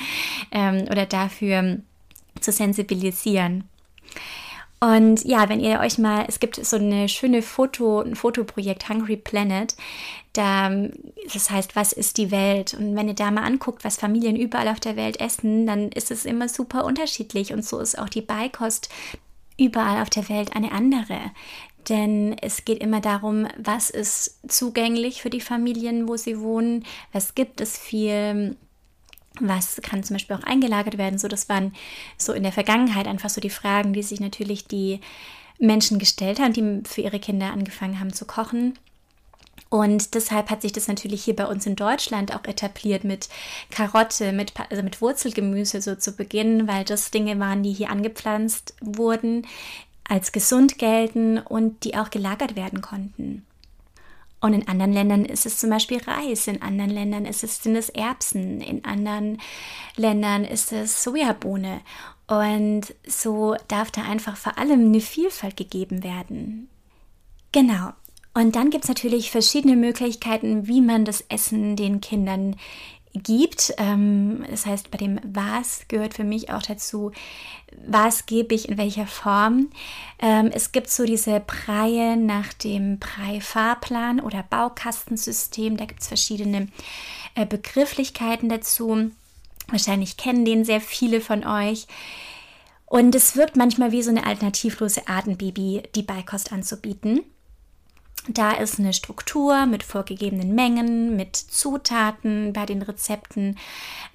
ähm, 0.51 0.87
oder 0.89 1.05
dafür 1.05 1.77
zu 2.41 2.51
sensibilisieren. 2.51 3.65
Und 4.79 5.25
ja, 5.25 5.49
wenn 5.49 5.59
ihr 5.59 5.79
euch 5.79 5.97
mal, 5.97 6.25
es 6.27 6.39
gibt 6.39 6.63
so 6.63 6.75
eine 6.75 7.09
schöne 7.09 7.41
Foto, 7.41 8.01
ein 8.01 8.15
Fotoprojekt 8.15 8.89
Hungry 8.89 9.17
Planet, 9.17 9.75
da, 10.33 10.69
das 11.33 11.49
heißt, 11.49 11.75
was 11.75 11.93
ist 11.93 12.17
die 12.17 12.29
Welt? 12.29 12.75
Und 12.75 12.95
wenn 12.95 13.07
ihr 13.07 13.15
da 13.15 13.31
mal 13.31 13.43
anguckt, 13.43 13.83
was 13.83 13.97
Familien 13.97 14.35
überall 14.35 14.67
auf 14.67 14.79
der 14.79 14.95
Welt 14.95 15.19
essen, 15.19 15.65
dann 15.65 15.89
ist 15.89 16.11
es 16.11 16.25
immer 16.25 16.47
super 16.47 16.85
unterschiedlich. 16.85 17.53
Und 17.53 17.65
so 17.65 17.79
ist 17.79 17.97
auch 17.97 18.09
die 18.09 18.21
Beikost 18.21 18.89
überall 19.57 20.01
auf 20.01 20.11
der 20.11 20.29
Welt 20.29 20.55
eine 20.55 20.71
andere. 20.71 21.19
Denn 21.89 22.35
es 22.41 22.65
geht 22.65 22.79
immer 22.79 23.01
darum, 23.01 23.47
was 23.57 23.89
ist 23.89 24.39
zugänglich 24.47 25.21
für 25.21 25.29
die 25.29 25.41
Familien, 25.41 26.07
wo 26.07 26.17
sie 26.17 26.39
wohnen, 26.39 26.85
was 27.13 27.33
gibt 27.33 27.61
es 27.61 27.77
viel, 27.77 28.57
was 29.39 29.79
kann 29.81 30.03
zum 30.03 30.15
Beispiel 30.15 30.35
auch 30.35 30.43
eingelagert 30.43 30.97
werden. 30.97 31.19
So, 31.19 31.27
das 31.27 31.49
waren 31.49 31.73
so 32.17 32.33
in 32.33 32.43
der 32.43 32.51
Vergangenheit 32.51 33.07
einfach 33.07 33.29
so 33.29 33.41
die 33.41 33.49
Fragen, 33.49 33.93
die 33.93 34.03
sich 34.03 34.19
natürlich 34.19 34.67
die 34.67 34.99
Menschen 35.59 35.99
gestellt 35.99 36.39
haben, 36.39 36.53
die 36.53 36.87
für 36.87 37.01
ihre 37.01 37.19
Kinder 37.19 37.51
angefangen 37.51 37.99
haben 37.99 38.13
zu 38.13 38.25
kochen. 38.25 38.77
Und 39.69 40.13
deshalb 40.13 40.49
hat 40.49 40.61
sich 40.61 40.71
das 40.71 40.87
natürlich 40.87 41.23
hier 41.23 41.35
bei 41.35 41.45
uns 41.45 41.65
in 41.65 41.75
Deutschland 41.75 42.33
auch 42.33 42.45
etabliert 42.45 43.03
mit 43.03 43.27
Karotte, 43.69 44.31
mit, 44.31 44.53
also 44.69 44.81
mit 44.81 45.01
Wurzelgemüse 45.01 45.81
so 45.81 45.95
zu 45.95 46.13
Beginn, 46.13 46.67
weil 46.67 46.85
das 46.85 47.11
Dinge 47.11 47.37
waren, 47.39 47.63
die 47.63 47.73
hier 47.73 47.89
angepflanzt 47.89 48.75
wurden, 48.79 49.45
als 50.07 50.31
gesund 50.31 50.77
gelten 50.77 51.37
und 51.37 51.83
die 51.83 51.97
auch 51.97 52.09
gelagert 52.09 52.55
werden 52.55 52.81
konnten. 52.81 53.45
Und 54.39 54.53
in 54.53 54.67
anderen 54.67 54.93
Ländern 54.93 55.25
ist 55.25 55.45
es 55.45 55.57
zum 55.57 55.71
Beispiel 55.71 55.99
Reis, 55.99 56.47
in 56.47 56.61
anderen 56.61 56.91
Ländern 56.91 57.25
ist 57.25 57.43
es, 57.43 57.63
sind 57.63 57.75
es 57.75 57.89
Erbsen, 57.89 58.61
in 58.61 58.85
anderen 58.85 59.39
Ländern 59.95 60.45
ist 60.45 60.71
es 60.71 61.03
Sojabohne. 61.03 61.81
Und 62.27 62.93
so 63.07 63.55
darf 63.67 63.89
da 63.89 64.03
einfach 64.03 64.37
vor 64.37 64.57
allem 64.57 64.85
eine 64.85 65.01
Vielfalt 65.01 65.57
gegeben 65.57 66.03
werden. 66.03 66.69
Genau. 67.51 67.93
Und 68.33 68.55
dann 68.55 68.69
gibt 68.69 68.83
es 68.83 68.89
natürlich 68.89 69.31
verschiedene 69.31 69.75
Möglichkeiten, 69.75 70.67
wie 70.67 70.81
man 70.81 71.05
das 71.05 71.21
Essen 71.21 71.75
den 71.75 72.01
Kindern 72.01 72.55
gibt. 73.13 73.73
Ähm, 73.77 74.43
das 74.49 74.65
heißt, 74.65 74.91
bei 74.91 74.97
dem 74.97 75.19
Was 75.23 75.87
gehört 75.87 76.13
für 76.13 76.23
mich 76.23 76.51
auch 76.51 76.61
dazu, 76.61 77.11
was 77.85 78.25
gebe 78.25 78.55
ich 78.55 78.69
in 78.69 78.77
welcher 78.77 79.07
Form. 79.07 79.69
Ähm, 80.19 80.51
es 80.53 80.71
gibt 80.71 80.89
so 80.89 81.05
diese 81.05 81.39
Preie 81.39 82.17
nach 82.17 82.53
dem 82.53 82.99
Brei-Fahrplan 82.99 84.19
oder 84.19 84.43
Baukastensystem. 84.43 85.77
Da 85.77 85.85
gibt 85.85 86.01
es 86.01 86.07
verschiedene 86.07 86.67
äh, 87.35 87.45
Begrifflichkeiten 87.45 88.49
dazu. 88.49 89.11
Wahrscheinlich 89.69 90.17
kennen 90.17 90.45
den 90.45 90.63
sehr 90.63 90.81
viele 90.81 91.21
von 91.21 91.45
euch. 91.45 91.87
Und 92.85 93.13
es 93.15 93.35
wirkt 93.35 93.57
manchmal 93.57 93.91
wie 93.91 94.01
so 94.01 94.09
eine 94.09 94.25
alternativlose 94.25 95.07
Art, 95.09 95.27
ein 95.27 95.37
Baby 95.37 95.83
die 95.93 96.03
Beikost 96.03 96.53
anzubieten. 96.53 97.21
Da 98.27 98.51
ist 98.51 98.79
eine 98.79 98.93
Struktur 98.93 99.65
mit 99.65 99.83
vorgegebenen 99.83 100.53
Mengen, 100.53 101.15
mit 101.15 101.35
Zutaten 101.35 102.51
bei 102.53 102.65
den 102.65 102.81
Rezepten 102.81 103.57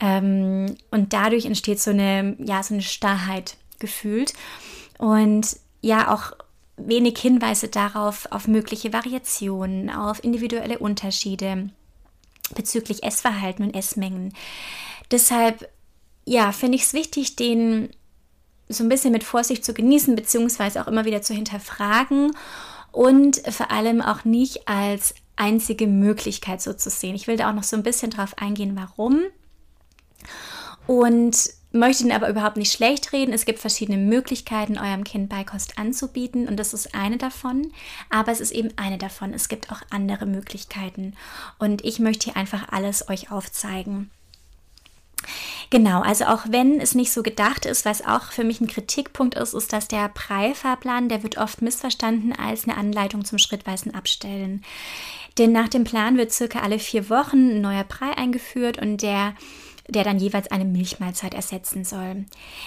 ähm, 0.00 0.76
und 0.90 1.12
dadurch 1.12 1.46
entsteht 1.46 1.80
so 1.80 1.90
eine, 1.90 2.36
ja, 2.38 2.62
so 2.62 2.74
eine 2.74 2.82
Starrheit 2.82 3.56
gefühlt 3.78 4.34
und 4.98 5.56
ja 5.80 6.12
auch 6.12 6.32
wenig 6.76 7.18
Hinweise 7.18 7.68
darauf, 7.68 8.26
auf 8.30 8.48
mögliche 8.48 8.92
Variationen, 8.92 9.90
auf 9.90 10.22
individuelle 10.22 10.78
Unterschiede 10.78 11.70
bezüglich 12.54 13.02
Essverhalten 13.02 13.64
und 13.64 13.74
Essmengen. 13.74 14.34
Deshalb, 15.10 15.68
ja, 16.24 16.52
finde 16.52 16.76
ich 16.76 16.82
es 16.82 16.92
wichtig, 16.92 17.36
den 17.36 17.90
so 18.68 18.84
ein 18.84 18.88
bisschen 18.88 19.12
mit 19.12 19.24
Vorsicht 19.24 19.64
zu 19.64 19.74
genießen, 19.74 20.16
beziehungsweise 20.16 20.82
auch 20.82 20.88
immer 20.88 21.04
wieder 21.04 21.22
zu 21.22 21.34
hinterfragen 21.34 22.32
und 22.92 23.38
vor 23.48 23.70
allem 23.70 24.00
auch 24.00 24.24
nicht 24.24 24.68
als 24.68 25.14
einzige 25.36 25.86
Möglichkeit 25.86 26.62
so 26.62 26.72
zu 26.74 26.90
sehen. 26.90 27.14
Ich 27.14 27.26
will 27.26 27.36
da 27.36 27.50
auch 27.50 27.54
noch 27.54 27.64
so 27.64 27.76
ein 27.76 27.82
bisschen 27.82 28.10
drauf 28.10 28.34
eingehen, 28.38 28.76
warum. 28.76 29.22
Und 30.86 31.50
möchte 31.72 32.04
ihn 32.04 32.12
aber 32.12 32.28
überhaupt 32.28 32.58
nicht 32.58 32.72
schlecht 32.72 33.12
reden. 33.12 33.32
Es 33.32 33.46
gibt 33.46 33.58
verschiedene 33.58 33.98
Möglichkeiten, 33.98 34.78
eurem 34.78 35.04
Kind 35.04 35.28
Beikost 35.30 35.78
anzubieten 35.78 36.46
und 36.46 36.58
das 36.58 36.74
ist 36.74 36.94
eine 36.94 37.16
davon. 37.16 37.72
Aber 38.10 38.30
es 38.30 38.40
ist 38.40 38.52
eben 38.52 38.70
eine 38.76 38.98
davon. 38.98 39.32
Es 39.32 39.48
gibt 39.48 39.72
auch 39.72 39.80
andere 39.90 40.26
Möglichkeiten 40.26 41.14
und 41.58 41.84
ich 41.84 41.98
möchte 41.98 42.24
hier 42.24 42.36
einfach 42.36 42.68
alles 42.70 43.08
euch 43.08 43.30
aufzeigen. 43.30 44.10
Genau, 45.70 46.02
also 46.02 46.26
auch 46.26 46.42
wenn 46.48 46.80
es 46.80 46.94
nicht 46.94 47.12
so 47.12 47.22
gedacht 47.22 47.66
ist, 47.66 47.84
was 47.84 48.04
auch 48.04 48.32
für 48.32 48.44
mich 48.44 48.60
ein 48.60 48.66
Kritikpunkt 48.66 49.34
ist, 49.34 49.54
ist, 49.54 49.72
dass 49.72 49.88
der 49.88 50.08
Prei-Fahrplan, 50.08 51.08
der 51.08 51.22
wird 51.22 51.38
oft 51.38 51.62
missverstanden 51.62 52.32
als 52.32 52.64
eine 52.64 52.76
Anleitung 52.76 53.24
zum 53.24 53.38
schrittweisen 53.38 53.94
Abstellen. 53.94 54.62
Denn 55.38 55.52
nach 55.52 55.68
dem 55.68 55.84
Plan 55.84 56.16
wird 56.18 56.32
circa 56.32 56.60
alle 56.60 56.78
vier 56.78 57.08
Wochen 57.08 57.56
ein 57.56 57.60
neuer 57.60 57.84
Brei 57.84 58.10
eingeführt 58.16 58.80
und 58.80 59.02
der 59.02 59.34
der 59.88 60.04
dann 60.04 60.18
jeweils 60.18 60.50
eine 60.50 60.64
Milchmahlzeit 60.64 61.34
ersetzen 61.34 61.84
soll. 61.84 62.24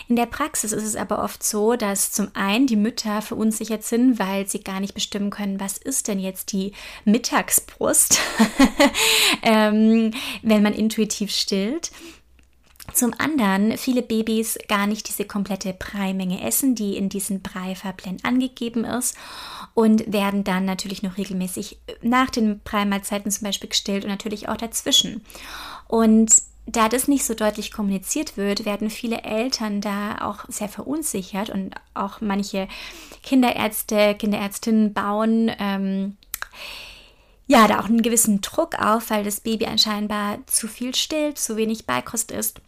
In 0.07 0.15
der 0.15 0.25
Praxis 0.25 0.71
ist 0.71 0.83
es 0.83 0.95
aber 0.95 1.23
oft 1.23 1.43
so, 1.43 1.75
dass 1.75 2.11
zum 2.11 2.29
einen 2.33 2.67
die 2.67 2.75
Mütter 2.75 3.21
verunsichert 3.21 3.83
sind, 3.83 4.19
weil 4.19 4.47
sie 4.47 4.63
gar 4.63 4.79
nicht 4.79 4.93
bestimmen 4.93 5.29
können, 5.29 5.59
was 5.59 5.77
ist 5.77 6.07
denn 6.07 6.19
jetzt 6.19 6.51
die 6.51 6.73
Mittagsbrust, 7.05 8.19
ähm, 9.43 10.11
wenn 10.41 10.63
man 10.63 10.73
intuitiv 10.73 11.31
stillt. 11.31 11.91
Zum 12.93 13.13
anderen 13.17 13.77
viele 13.77 14.01
Babys 14.01 14.57
gar 14.67 14.87
nicht 14.87 15.09
diese 15.09 15.25
komplette 15.25 15.73
Breimenge 15.73 16.41
essen, 16.45 16.75
die 16.75 16.95
in 16.95 17.09
diesen 17.09 17.41
Breifahrplänen 17.41 18.23
angegeben 18.23 18.85
ist 18.85 19.17
und 19.73 20.11
werden 20.11 20.43
dann 20.43 20.65
natürlich 20.65 21.03
noch 21.03 21.17
regelmäßig 21.17 21.79
nach 22.01 22.29
den 22.29 22.61
Breimahlzeiten 22.61 23.31
zum 23.31 23.45
Beispiel 23.45 23.69
gestillt 23.69 24.05
und 24.05 24.11
natürlich 24.11 24.47
auch 24.47 24.57
dazwischen. 24.57 25.25
Und 25.87 26.31
da 26.67 26.87
das 26.89 27.07
nicht 27.07 27.25
so 27.25 27.33
deutlich 27.33 27.71
kommuniziert 27.71 28.37
wird, 28.37 28.65
werden 28.65 28.89
viele 28.89 29.23
Eltern 29.23 29.81
da 29.81 30.19
auch 30.21 30.45
sehr 30.47 30.69
verunsichert 30.69 31.49
und 31.49 31.75
auch 31.93 32.21
manche 32.21 32.67
Kinderärzte, 33.23 34.15
Kinderärztinnen 34.15 34.93
bauen 34.93 35.51
ähm, 35.59 36.17
ja 37.47 37.67
da 37.67 37.79
auch 37.79 37.85
einen 37.85 38.01
gewissen 38.01 38.41
Druck 38.41 38.79
auf, 38.79 39.09
weil 39.09 39.23
das 39.23 39.41
Baby 39.41 39.65
anscheinend 39.65 40.11
zu 40.49 40.67
viel 40.67 40.95
stillt, 40.95 41.37
zu 41.37 41.57
wenig 41.57 41.85
Beikost 41.85 42.31
ist 42.31 42.61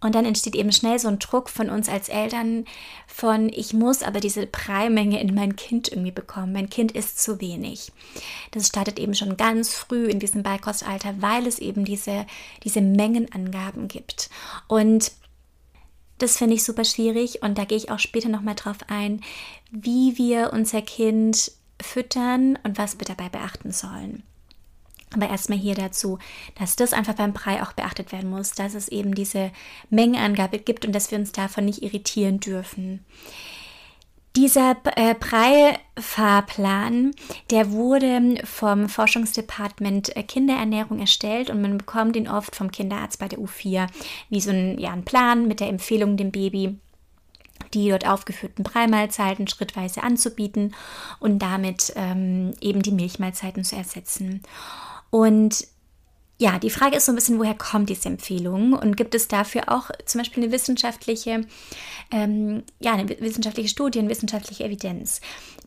und 0.00 0.14
dann 0.14 0.24
entsteht 0.24 0.54
eben 0.54 0.72
schnell 0.72 0.98
so 0.98 1.08
ein 1.08 1.18
Druck 1.18 1.50
von 1.50 1.68
uns 1.68 1.88
als 1.88 2.08
Eltern 2.08 2.64
von, 3.06 3.50
ich 3.50 3.74
muss 3.74 4.02
aber 4.02 4.20
diese 4.20 4.46
Preimenge 4.46 5.20
in 5.20 5.34
mein 5.34 5.56
Kind 5.56 5.88
irgendwie 5.88 6.10
bekommen. 6.10 6.52
Mein 6.52 6.70
Kind 6.70 6.92
ist 6.92 7.22
zu 7.22 7.40
wenig. 7.40 7.92
Das 8.50 8.66
startet 8.66 8.98
eben 8.98 9.14
schon 9.14 9.36
ganz 9.36 9.74
früh 9.74 10.06
in 10.06 10.18
diesem 10.18 10.42
Beikostalter, 10.42 11.14
weil 11.20 11.46
es 11.46 11.58
eben 11.58 11.84
diese, 11.84 12.26
diese 12.64 12.80
Mengenangaben 12.80 13.88
gibt. 13.88 14.30
Und 14.68 15.12
das 16.16 16.38
finde 16.38 16.54
ich 16.54 16.64
super 16.64 16.84
schwierig 16.84 17.42
und 17.42 17.58
da 17.58 17.64
gehe 17.64 17.78
ich 17.78 17.90
auch 17.90 17.98
später 17.98 18.28
nochmal 18.28 18.54
drauf 18.54 18.78
ein, 18.88 19.22
wie 19.70 20.16
wir 20.18 20.52
unser 20.52 20.82
Kind 20.82 21.52
füttern 21.80 22.58
und 22.62 22.78
was 22.78 22.98
wir 22.98 23.06
dabei 23.06 23.28
beachten 23.28 23.72
sollen. 23.72 24.22
Aber 25.14 25.28
erstmal 25.28 25.58
hier 25.58 25.74
dazu, 25.74 26.18
dass 26.56 26.76
das 26.76 26.92
einfach 26.92 27.14
beim 27.14 27.32
Brei 27.32 27.62
auch 27.62 27.72
beachtet 27.72 28.12
werden 28.12 28.30
muss, 28.30 28.52
dass 28.52 28.74
es 28.74 28.88
eben 28.88 29.14
diese 29.14 29.50
Mengenangabe 29.88 30.58
gibt 30.58 30.86
und 30.86 30.92
dass 30.92 31.10
wir 31.10 31.18
uns 31.18 31.32
davon 31.32 31.64
nicht 31.64 31.82
irritieren 31.82 32.38
dürfen. 32.38 33.04
Dieser 34.36 34.76
äh, 34.94 35.16
Brei-Fahrplan, 35.18 37.10
der 37.50 37.72
wurde 37.72 38.36
vom 38.44 38.88
Forschungsdepartement 38.88 40.16
äh, 40.16 40.22
Kinderernährung 40.22 41.00
erstellt 41.00 41.50
und 41.50 41.60
man 41.60 41.78
bekommt 41.78 42.14
ihn 42.14 42.28
oft 42.28 42.54
vom 42.54 42.70
Kinderarzt 42.70 43.18
bei 43.18 43.26
der 43.26 43.40
U4 43.40 43.88
wie 44.28 44.40
so 44.40 44.50
ein, 44.50 44.78
ja, 44.78 44.92
ein 44.92 45.04
Plan 45.04 45.48
mit 45.48 45.58
der 45.58 45.68
Empfehlung 45.68 46.16
dem 46.16 46.30
Baby, 46.30 46.78
die 47.74 47.88
dort 47.88 48.06
aufgeführten 48.06 48.62
Breimahlzeiten 48.62 49.48
schrittweise 49.48 50.04
anzubieten 50.04 50.76
und 51.18 51.40
damit 51.40 51.92
ähm, 51.96 52.52
eben 52.60 52.82
die 52.82 52.92
Milchmahlzeiten 52.92 53.64
zu 53.64 53.74
ersetzen. 53.74 54.42
Und 55.10 55.66
ja, 56.40 56.58
die 56.58 56.70
Frage 56.70 56.96
ist 56.96 57.04
so 57.04 57.12
ein 57.12 57.16
bisschen, 57.16 57.38
woher 57.38 57.54
kommt 57.54 57.90
diese 57.90 58.08
Empfehlung 58.08 58.72
und 58.72 58.96
gibt 58.96 59.14
es 59.14 59.28
dafür 59.28 59.64
auch 59.66 59.90
zum 60.06 60.20
Beispiel 60.20 60.42
eine 60.42 60.52
wissenschaftliche, 60.52 61.42
ähm, 62.10 62.62
ja, 62.80 62.94
eine 62.94 63.10
wissenschaftliche 63.20 63.68
Studie, 63.68 63.98
eine 63.98 64.08
wissenschaftliche 64.08 64.64
Evidenz? 64.64 65.20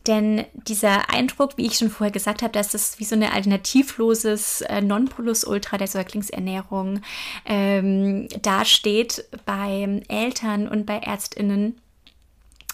Denn 0.08 0.44
dieser 0.66 1.10
Eindruck, 1.10 1.56
wie 1.56 1.66
ich 1.66 1.76
schon 1.78 1.90
vorher 1.90 2.10
gesagt 2.10 2.42
habe, 2.42 2.52
dass 2.52 2.70
das 2.70 2.98
wie 2.98 3.04
so 3.04 3.14
eine 3.14 3.32
alternativloses 3.32 4.62
äh, 4.62 4.80
Nonplusultra 4.80 5.78
der 5.78 5.86
Säuglingsernährung 5.86 7.02
ähm, 7.46 8.28
dasteht 8.42 9.26
bei 9.46 10.02
Eltern 10.08 10.66
und 10.66 10.86
bei 10.86 10.98
ÄrztInnen, 10.98 11.80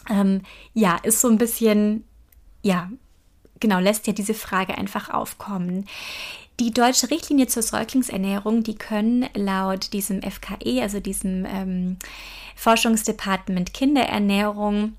ähm, 0.08 0.40
ja, 0.72 0.96
ist 1.02 1.20
so 1.20 1.28
ein 1.28 1.36
bisschen, 1.36 2.04
ja, 2.62 2.90
genau, 3.60 3.78
lässt 3.78 4.06
ja 4.06 4.12
diese 4.12 4.34
Frage 4.34 4.76
einfach 4.76 5.10
aufkommen. 5.10 5.86
Die 6.60 6.74
deutsche 6.74 7.10
Richtlinie 7.10 7.46
zur 7.46 7.62
Säuglingsernährung, 7.62 8.62
die 8.62 8.74
können 8.74 9.26
laut 9.34 9.94
diesem 9.94 10.20
FKE, 10.20 10.82
also 10.82 11.00
diesem 11.00 11.46
ähm, 11.46 11.98
Forschungsdepartement 12.54 13.72
Kinderernährung, 13.72 14.94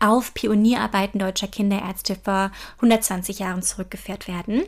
auf 0.00 0.32
Pionierarbeiten 0.32 1.20
deutscher 1.20 1.46
Kinderärzte 1.46 2.16
vor 2.16 2.50
120 2.76 3.38
Jahren 3.38 3.62
zurückgeführt 3.62 4.28
werden 4.28 4.62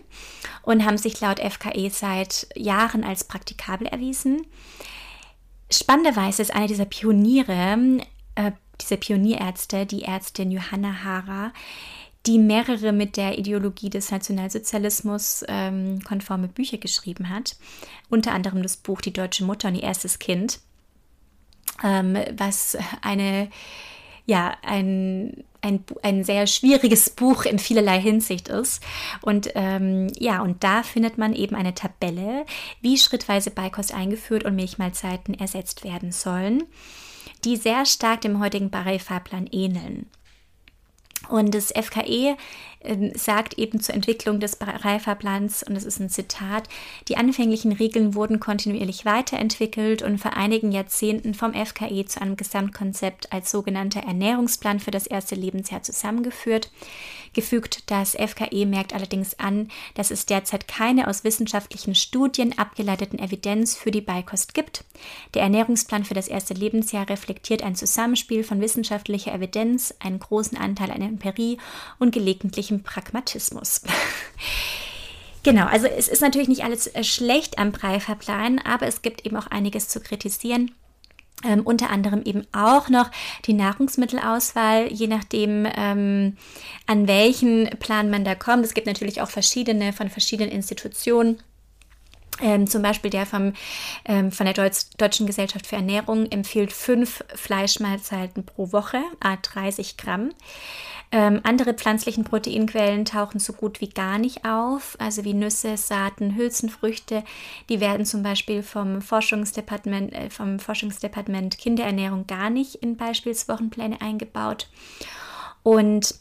und 0.62 0.84
haben 0.84 0.98
sich 0.98 1.20
laut 1.20 1.40
FKE 1.40 1.88
seit 1.90 2.48
Jahren 2.54 3.02
als 3.02 3.24
praktikabel 3.24 3.86
erwiesen. 3.86 4.46
Spannenderweise 5.70 6.42
ist 6.42 6.54
eine 6.54 6.66
dieser 6.66 6.84
Pioniere, 6.84 7.98
äh, 8.34 8.52
diese 8.78 8.98
Pionierärzte, 8.98 9.86
die 9.86 10.02
Ärztin 10.02 10.50
Johanna 10.50 11.02
Hara, 11.02 11.52
die 12.28 12.38
mehrere 12.38 12.92
mit 12.92 13.16
der 13.16 13.38
Ideologie 13.38 13.88
des 13.88 14.10
Nationalsozialismus 14.10 15.44
ähm, 15.48 16.04
konforme 16.04 16.46
Bücher 16.46 16.76
geschrieben 16.76 17.30
hat. 17.30 17.56
Unter 18.10 18.32
anderem 18.32 18.62
das 18.62 18.76
Buch 18.76 19.00
Die 19.00 19.14
deutsche 19.14 19.44
Mutter 19.44 19.68
und 19.68 19.76
ihr 19.76 19.82
erstes 19.82 20.18
Kind, 20.18 20.60
ähm, 21.82 22.18
was 22.36 22.76
eine, 23.02 23.48
ja, 24.26 24.56
ein 24.62 25.44
ein, 25.60 25.82
ein 26.02 26.22
sehr 26.22 26.46
schwieriges 26.46 27.10
Buch 27.10 27.44
in 27.44 27.58
vielerlei 27.58 28.00
Hinsicht 28.00 28.48
ist. 28.48 28.80
Und 29.22 29.50
ähm, 29.56 30.06
ja, 30.16 30.40
und 30.40 30.62
da 30.62 30.84
findet 30.84 31.18
man 31.18 31.34
eben 31.34 31.56
eine 31.56 31.74
Tabelle, 31.74 32.46
wie 32.80 32.96
schrittweise 32.96 33.50
Beikost 33.50 33.92
eingeführt 33.92 34.44
und 34.44 34.54
Milchmahlzeiten 34.54 35.34
ersetzt 35.34 35.82
werden 35.82 36.12
sollen, 36.12 36.62
die 37.44 37.56
sehr 37.56 37.86
stark 37.86 38.20
dem 38.20 38.38
heutigen 38.38 38.70
Barré-Fahrplan 38.70 39.48
ähneln. 39.50 40.06
Und 41.28 41.54
das 41.54 41.72
FKE 41.72 42.36
äh, 42.80 43.18
sagt 43.18 43.58
eben 43.58 43.80
zur 43.80 43.94
Entwicklung 43.94 44.40
des 44.40 44.58
Reiferplans, 44.60 45.62
und 45.62 45.74
das 45.74 45.84
ist 45.84 46.00
ein 46.00 46.08
Zitat, 46.08 46.68
die 47.08 47.16
anfänglichen 47.16 47.72
Regeln 47.72 48.14
wurden 48.14 48.40
kontinuierlich 48.40 49.04
weiterentwickelt 49.04 50.02
und 50.02 50.18
vor 50.18 50.34
einigen 50.34 50.72
Jahrzehnten 50.72 51.34
vom 51.34 51.52
FKE 51.52 52.04
zu 52.06 52.20
einem 52.20 52.36
Gesamtkonzept 52.36 53.32
als 53.32 53.50
sogenannter 53.50 54.00
Ernährungsplan 54.00 54.80
für 54.80 54.90
das 54.90 55.06
erste 55.06 55.34
Lebensjahr 55.34 55.82
zusammengeführt. 55.82 56.70
Gefügt 57.38 57.88
das 57.92 58.16
FKE 58.16 58.66
merkt 58.66 58.92
allerdings 58.92 59.38
an, 59.38 59.68
dass 59.94 60.10
es 60.10 60.26
derzeit 60.26 60.66
keine 60.66 61.06
aus 61.06 61.22
wissenschaftlichen 61.22 61.94
Studien 61.94 62.58
abgeleiteten 62.58 63.20
Evidenz 63.20 63.76
für 63.76 63.92
die 63.92 64.00
Beikost 64.00 64.54
gibt. 64.54 64.82
Der 65.34 65.42
Ernährungsplan 65.42 66.02
für 66.02 66.14
das 66.14 66.26
erste 66.26 66.54
Lebensjahr 66.54 67.08
reflektiert 67.08 67.62
ein 67.62 67.76
Zusammenspiel 67.76 68.42
von 68.42 68.60
wissenschaftlicher 68.60 69.32
Evidenz, 69.32 69.94
einen 70.00 70.18
großen 70.18 70.58
Anteil 70.58 70.90
an 70.90 71.00
Empirie 71.00 71.58
und 72.00 72.10
gelegentlichem 72.10 72.82
Pragmatismus. 72.82 73.82
Genau, 75.44 75.66
also 75.66 75.86
es 75.86 76.08
ist 76.08 76.20
natürlich 76.20 76.48
nicht 76.48 76.64
alles 76.64 76.88
äh, 76.88 77.04
schlecht 77.04 77.58
am 77.58 77.70
Preifahrplan, 77.70 78.58
aber 78.58 78.88
es 78.88 79.02
gibt 79.02 79.24
eben 79.24 79.36
auch 79.36 79.46
einiges 79.46 79.88
zu 79.88 80.00
kritisieren. 80.00 80.72
Ähm, 81.44 81.60
unter 81.62 81.90
anderem 81.90 82.22
eben 82.24 82.46
auch 82.50 82.88
noch 82.88 83.12
die 83.46 83.52
Nahrungsmittelauswahl, 83.52 84.92
je 84.92 85.06
nachdem, 85.06 85.68
ähm, 85.76 86.36
an 86.86 87.06
welchen 87.06 87.70
Plan 87.78 88.10
man 88.10 88.24
da 88.24 88.34
kommt. 88.34 88.64
Es 88.64 88.74
gibt 88.74 88.88
natürlich 88.88 89.20
auch 89.20 89.30
verschiedene 89.30 89.92
von 89.92 90.08
verschiedenen 90.08 90.50
Institutionen. 90.50 91.38
Ähm, 92.40 92.66
zum 92.66 92.82
Beispiel 92.82 93.10
der 93.10 93.26
vom, 93.26 93.52
ähm, 94.04 94.30
von 94.30 94.46
der 94.46 94.54
Deutsch, 94.54 94.86
Deutschen 94.96 95.26
Gesellschaft 95.26 95.66
für 95.66 95.76
Ernährung 95.76 96.26
empfiehlt 96.30 96.72
fünf 96.72 97.24
Fleischmahlzeiten 97.34 98.44
pro 98.44 98.72
Woche, 98.72 99.00
a 99.20 99.36
30 99.36 99.96
Gramm. 99.96 100.30
Ähm, 101.10 101.40
andere 101.42 101.72
pflanzlichen 101.72 102.24
Proteinquellen 102.24 103.06
tauchen 103.06 103.40
so 103.40 103.54
gut 103.54 103.80
wie 103.80 103.88
gar 103.88 104.18
nicht 104.18 104.44
auf, 104.44 104.94
also 104.98 105.24
wie 105.24 105.32
Nüsse, 105.32 105.78
Saaten, 105.78 106.36
Hülsenfrüchte. 106.36 107.24
Die 107.70 107.80
werden 107.80 108.04
zum 108.04 108.22
Beispiel 108.22 108.62
vom 108.62 109.00
Forschungsdepartement, 109.00 110.12
äh, 110.12 110.28
vom 110.28 110.58
Forschungsdepartement 110.58 111.56
Kinderernährung 111.56 112.26
gar 112.26 112.50
nicht 112.50 112.76
in 112.76 112.96
Beispielswochenpläne 112.96 114.00
eingebaut. 114.02 114.68
Und 115.62 116.14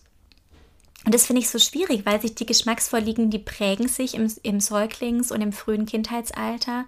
und 1.06 1.14
das 1.14 1.26
finde 1.26 1.42
ich 1.42 1.50
so 1.50 1.58
schwierig, 1.58 2.06
weil 2.06 2.20
sich 2.20 2.36
die 2.36 2.46
Geschmacksvorliegen, 2.46 3.30
die 3.30 3.40
prägen 3.40 3.88
sich 3.88 4.14
im, 4.14 4.30
im 4.44 4.60
Säuglings- 4.60 5.32
und 5.32 5.40
im 5.40 5.54
frühen 5.54 5.86
Kindheitsalter. 5.86 6.84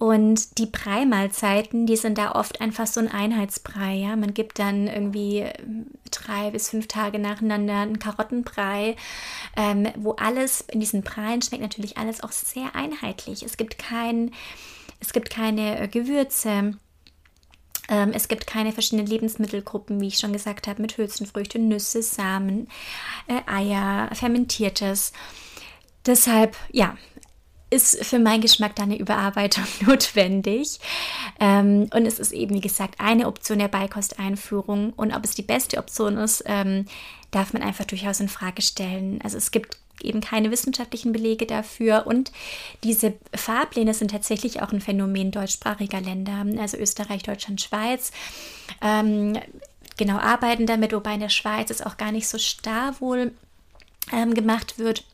Und 0.00 0.56
die 0.56 0.64
Brei-Mahlzeiten, 0.64 1.84
die 1.84 1.98
sind 1.98 2.16
da 2.16 2.32
oft 2.32 2.62
einfach 2.62 2.86
so 2.86 3.00
ein 3.00 3.12
Einheitsbrei. 3.12 3.96
Ja? 3.96 4.16
Man 4.16 4.32
gibt 4.32 4.58
dann 4.58 4.86
irgendwie 4.86 5.40
ähm, 5.40 5.88
drei 6.10 6.50
bis 6.50 6.70
fünf 6.70 6.88
Tage 6.88 7.18
nacheinander 7.18 7.80
einen 7.80 7.98
Karottenbrei, 7.98 8.96
ähm, 9.58 9.88
wo 9.96 10.12
alles 10.12 10.62
in 10.62 10.80
diesen 10.80 11.02
Breien 11.02 11.42
schmeckt 11.42 11.62
natürlich 11.62 11.98
alles 11.98 12.22
auch 12.22 12.32
sehr 12.32 12.74
einheitlich. 12.74 13.42
Es 13.42 13.58
gibt 13.58 13.76
kein, 13.76 14.30
es 15.00 15.12
gibt 15.12 15.28
keine 15.28 15.78
äh, 15.78 15.86
Gewürze. 15.86 16.78
Ähm, 17.90 18.12
es 18.14 18.28
gibt 18.28 18.46
keine 18.46 18.72
verschiedenen 18.72 19.06
Lebensmittelgruppen, 19.06 20.00
wie 20.00 20.08
ich 20.08 20.16
schon 20.16 20.32
gesagt 20.32 20.66
habe, 20.66 20.80
mit 20.80 20.96
Hülsenfrüchte, 20.96 21.58
Nüsse, 21.58 22.02
Samen, 22.02 22.68
äh, 23.26 23.42
Eier, 23.46 24.08
Fermentiertes. 24.14 25.12
Deshalb, 26.06 26.56
ja, 26.72 26.96
ist 27.70 28.04
für 28.04 28.18
meinen 28.18 28.40
Geschmack 28.40 28.74
da 28.76 28.82
eine 28.82 28.98
Überarbeitung 28.98 29.64
notwendig. 29.86 30.80
Ähm, 31.38 31.88
und 31.94 32.04
es 32.04 32.18
ist 32.18 32.32
eben, 32.32 32.54
wie 32.54 32.60
gesagt, 32.60 32.96
eine 32.98 33.26
Option 33.26 33.60
der 33.60 33.68
Beikosteinführung. 33.68 34.92
Und 34.94 35.14
ob 35.14 35.24
es 35.24 35.34
die 35.34 35.42
beste 35.42 35.78
Option 35.78 36.16
ist, 36.18 36.42
ähm, 36.46 36.86
darf 37.30 37.52
man 37.52 37.62
einfach 37.62 37.84
durchaus 37.84 38.20
in 38.20 38.28
Frage 38.28 38.62
stellen. 38.62 39.20
Also 39.22 39.38
es 39.38 39.52
gibt 39.52 39.78
eben 40.02 40.20
keine 40.20 40.50
wissenschaftlichen 40.50 41.12
Belege 41.12 41.46
dafür. 41.46 42.06
Und 42.06 42.32
diese 42.82 43.14
Fahrpläne 43.34 43.94
sind 43.94 44.10
tatsächlich 44.10 44.62
auch 44.62 44.72
ein 44.72 44.80
Phänomen 44.80 45.30
deutschsprachiger 45.30 46.00
Länder, 46.00 46.44
also 46.58 46.76
Österreich, 46.76 47.22
Deutschland, 47.22 47.60
Schweiz. 47.60 48.10
Ähm, 48.82 49.38
genau 49.96 50.16
arbeiten 50.16 50.66
damit, 50.66 50.92
wobei 50.92 51.14
in 51.14 51.20
der 51.20 51.28
Schweiz 51.28 51.70
es 51.70 51.82
auch 51.82 51.96
gar 51.98 52.10
nicht 52.10 52.26
so 52.26 52.38
starr 52.38 52.96
wohl 53.00 53.32
ähm, 54.12 54.34
gemacht 54.34 54.78
wird 54.78 55.04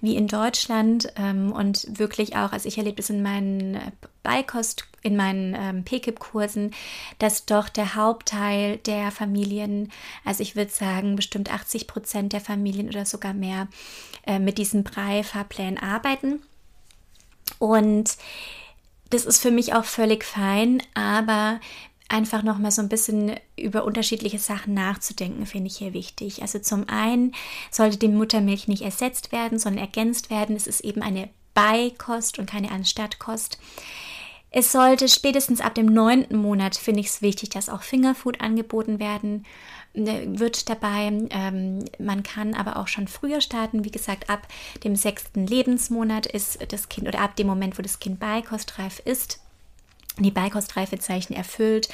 wie 0.00 0.16
in 0.16 0.28
Deutschland 0.28 1.12
ähm, 1.16 1.52
und 1.52 1.86
wirklich 1.98 2.36
auch, 2.36 2.52
also 2.52 2.68
ich 2.68 2.78
erlebe 2.78 3.00
es 3.00 3.10
in 3.10 3.22
meinen 3.22 3.74
äh, 3.74 3.90
Beikost, 4.22 4.84
in 5.02 5.16
meinen 5.16 5.54
ähm, 5.54 5.84
PKIP-Kursen, 5.84 6.74
dass 7.18 7.46
doch 7.46 7.68
der 7.68 7.94
Hauptteil 7.94 8.76
der 8.78 9.10
Familien, 9.10 9.90
also 10.24 10.42
ich 10.42 10.56
würde 10.56 10.70
sagen 10.70 11.16
bestimmt 11.16 11.52
80 11.52 11.86
Prozent 11.86 12.32
der 12.32 12.40
Familien 12.40 12.88
oder 12.88 13.04
sogar 13.06 13.32
mehr, 13.32 13.68
äh, 14.26 14.38
mit 14.38 14.58
diesen 14.58 14.84
Brei-Fahrplänen 14.84 15.78
arbeiten. 15.78 16.42
Und 17.58 18.16
das 19.10 19.24
ist 19.24 19.40
für 19.40 19.50
mich 19.50 19.74
auch 19.74 19.84
völlig 19.84 20.24
fein, 20.24 20.82
aber 20.94 21.60
einfach 22.10 22.42
noch 22.42 22.58
mal 22.58 22.70
so 22.70 22.82
ein 22.82 22.88
bisschen 22.88 23.36
über 23.56 23.84
unterschiedliche 23.84 24.38
Sachen 24.38 24.74
nachzudenken, 24.74 25.46
finde 25.46 25.68
ich 25.68 25.78
hier 25.78 25.94
wichtig. 25.94 26.42
Also 26.42 26.58
zum 26.58 26.88
einen 26.88 27.32
sollte 27.70 27.98
die 27.98 28.08
Muttermilch 28.08 28.68
nicht 28.68 28.82
ersetzt 28.82 29.32
werden, 29.32 29.58
sondern 29.58 29.84
ergänzt 29.84 30.28
werden. 30.28 30.56
Es 30.56 30.66
ist 30.66 30.80
eben 30.80 31.02
eine 31.02 31.28
Beikost 31.54 32.38
und 32.38 32.50
keine 32.50 32.72
Anstattkost. 32.72 33.58
Es 34.50 34.72
sollte 34.72 35.08
spätestens 35.08 35.60
ab 35.60 35.76
dem 35.76 35.86
neunten 35.86 36.36
Monat, 36.36 36.76
finde 36.76 37.00
ich 37.00 37.06
es 37.06 37.22
wichtig, 37.22 37.50
dass 37.50 37.68
auch 37.68 37.82
Fingerfood 37.82 38.40
angeboten 38.40 38.98
werden 38.98 39.46
äh, 39.94 40.26
wird 40.26 40.68
dabei. 40.68 41.12
Ähm, 41.30 41.84
man 42.00 42.24
kann 42.24 42.54
aber 42.54 42.76
auch 42.76 42.88
schon 42.88 43.06
früher 43.06 43.40
starten. 43.40 43.84
Wie 43.84 43.92
gesagt, 43.92 44.28
ab 44.28 44.48
dem 44.82 44.96
sechsten 44.96 45.46
Lebensmonat 45.46 46.26
ist 46.26 46.58
das 46.72 46.88
Kind 46.88 47.06
oder 47.06 47.20
ab 47.20 47.36
dem 47.36 47.46
Moment, 47.46 47.78
wo 47.78 47.82
das 47.82 48.00
Kind 48.00 48.18
beikostreif 48.18 49.00
ist, 49.04 49.38
die 50.24 50.30
Beikostreifezeichen 50.30 51.34
erfüllt, 51.34 51.88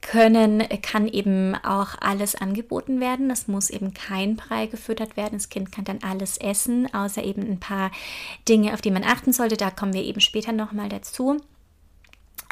können, 0.00 0.62
kann 0.82 1.08
eben 1.08 1.54
auch 1.56 1.96
alles 2.00 2.34
angeboten 2.34 3.00
werden. 3.00 3.30
Es 3.30 3.48
muss 3.48 3.70
eben 3.70 3.94
kein 3.94 4.36
Brei 4.36 4.66
gefüttert 4.66 5.16
werden. 5.16 5.38
Das 5.38 5.48
Kind 5.48 5.72
kann 5.72 5.84
dann 5.84 5.98
alles 6.02 6.36
essen, 6.38 6.92
außer 6.94 7.22
eben 7.24 7.42
ein 7.42 7.60
paar 7.60 7.90
Dinge, 8.48 8.74
auf 8.74 8.80
die 8.80 8.90
man 8.90 9.04
achten 9.04 9.32
sollte. 9.32 9.56
Da 9.56 9.70
kommen 9.70 9.92
wir 9.92 10.04
eben 10.04 10.20
später 10.20 10.52
nochmal 10.52 10.88
dazu. 10.88 11.40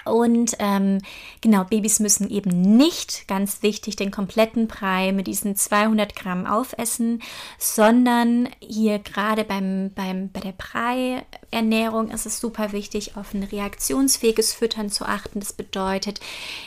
Und 0.06 0.56
ähm, 0.58 1.00
genau, 1.40 1.64
Babys 1.64 2.00
müssen 2.00 2.30
eben 2.30 2.76
nicht, 2.76 3.26
ganz 3.28 3.62
wichtig, 3.62 3.96
den 3.96 4.10
kompletten 4.10 4.68
Brei 4.68 5.12
mit 5.12 5.26
diesen 5.26 5.56
200 5.56 6.14
Gramm 6.14 6.46
aufessen, 6.46 7.22
sondern 7.58 8.48
hier 8.60 8.98
gerade 8.98 9.44
beim, 9.44 9.90
beim, 9.94 10.30
bei 10.30 10.40
der 10.40 10.52
Brei-Ernährung 10.52 12.10
ist 12.10 12.26
es 12.26 12.40
super 12.40 12.72
wichtig, 12.72 13.16
auf 13.16 13.34
ein 13.34 13.42
reaktionsfähiges 13.42 14.52
Füttern 14.52 14.90
zu 14.90 15.04
achten. 15.04 15.40
Das 15.40 15.52
bedeutet, 15.52 16.20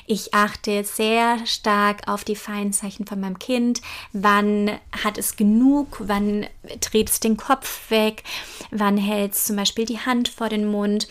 ich 0.05 0.33
achte 0.33 0.83
sehr 0.83 1.45
stark 1.45 2.07
auf 2.07 2.23
die 2.23 2.35
Feinzeichen 2.35 3.05
von 3.05 3.19
meinem 3.19 3.39
Kind. 3.39 3.81
Wann 4.11 4.71
hat 4.91 5.17
es 5.17 5.35
genug? 5.35 5.97
Wann 5.99 6.45
dreht 6.81 7.09
es 7.09 7.19
den 7.19 7.37
Kopf 7.37 7.89
weg? 7.89 8.23
Wann 8.71 8.97
hält 8.97 9.33
es 9.33 9.45
zum 9.45 9.55
Beispiel 9.55 9.85
die 9.85 9.99
Hand 9.99 10.27
vor 10.27 10.49
den 10.49 10.65
Mund? 10.65 11.07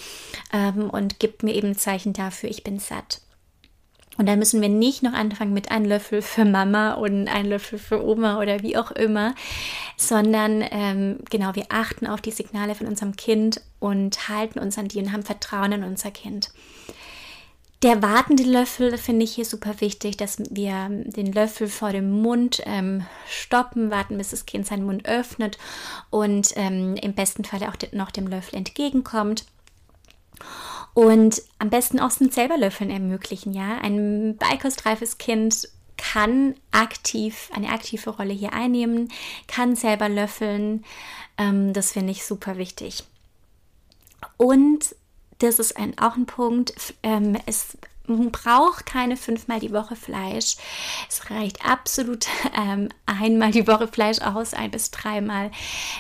Ähm, 0.53 0.91
und 0.91 1.19
gibt 1.19 1.43
mir 1.43 1.55
eben 1.55 1.77
Zeichen 1.77 2.13
dafür, 2.19 2.51
ich 2.51 2.65
bin 2.65 2.79
satt. 2.79 3.21
Und 4.19 4.27
da 4.27 4.35
müssen 4.35 4.61
wir 4.61 4.69
nicht 4.69 5.05
noch 5.05 5.13
anfangen 5.13 5.55
mit 5.55 5.71
einem 5.71 5.87
Löffel 5.87 6.23
für 6.23 6.45
Mama 6.45 6.95
und 6.95 7.29
einem 7.29 7.51
Löffel 7.51 7.79
für 7.79 8.05
Oma 8.05 8.41
oder 8.41 8.63
wie 8.63 8.77
auch 8.77 8.91
immer, 8.91 9.35
sondern 9.97 10.65
ähm, 10.73 11.21
genau, 11.31 11.55
wir 11.55 11.67
achten 11.69 12.07
auf 12.07 12.21
die 12.21 12.33
Signale 12.33 12.75
von 12.75 12.89
unserem 12.89 13.15
Kind 13.15 13.61
und 13.79 14.29
halten 14.29 14.59
uns 14.59 14.77
an 14.77 14.89
die 14.89 14.99
und 14.99 15.13
haben 15.13 15.23
Vertrauen 15.23 15.71
in 15.71 15.85
unser 15.85 16.11
Kind. 16.11 16.51
Der 17.85 18.03
wartende 18.03 18.43
Löffel 18.43 18.99
finde 18.99 19.23
ich 19.23 19.37
hier 19.37 19.45
super 19.45 19.81
wichtig, 19.81 20.17
dass 20.17 20.39
wir 20.51 20.89
den 20.89 21.33
Löffel 21.33 21.69
vor 21.69 21.93
dem 21.93 22.11
Mund 22.11 22.61
ähm, 22.67 23.07
stoppen, 23.29 23.93
warten, 23.93 24.19
bis 24.19 24.31
das 24.31 24.47
Kind 24.47 24.67
seinen 24.67 24.85
Mund 24.85 25.07
öffnet 25.07 25.59
und 26.11 26.55
ähm, 26.57 26.97
im 26.97 27.15
besten 27.15 27.45
Fall 27.45 27.63
auch 27.63 27.77
noch 27.93 28.11
dem 28.11 28.27
Löffel 28.27 28.57
entgegenkommt. 28.57 29.45
Und 30.99 31.43
am 31.61 31.71
besten 31.71 32.01
auch 32.01 32.11
zum 32.11 32.29
selber 32.29 32.59
Löffeln 32.59 32.91
ermöglichen, 32.91 33.55
ja. 33.55 33.79
Ein 33.79 34.37
beikostreifes 34.37 35.17
Kind 35.17 35.69
kann 35.97 36.57
aktiv, 36.73 37.53
eine 37.55 37.69
aktive 37.69 38.11
Rolle 38.11 38.33
hier 38.33 38.53
einnehmen, 38.53 39.09
kann 39.47 39.77
selber 39.77 40.09
löffeln. 40.09 40.85
Ähm, 41.37 41.73
das 41.73 41.93
finde 41.93 42.11
ich 42.11 42.27
super 42.27 42.57
wichtig. 42.57 43.05
Und 44.39 44.97
das 45.39 45.61
ist 45.61 45.77
ein, 45.77 45.97
auch 45.99 46.17
ein 46.17 46.27
Punkt, 46.27 46.75
ähm, 47.05 47.37
es 47.47 47.79
braucht 48.09 48.87
keine 48.87 49.17
fünfmal 49.17 49.61
die 49.61 49.73
Woche 49.73 49.97
Fleisch. 49.97 50.57
Es 51.09 51.31
reicht 51.31 51.65
absolut 51.65 52.27
ähm, 52.57 52.89
einmal 53.07 53.51
die 53.51 53.67
Woche 53.67 53.89
Fleisch 53.89 54.21
aus, 54.21 54.55
ein 54.55 54.71
bis 54.71 54.91
dreimal. 54.91 55.51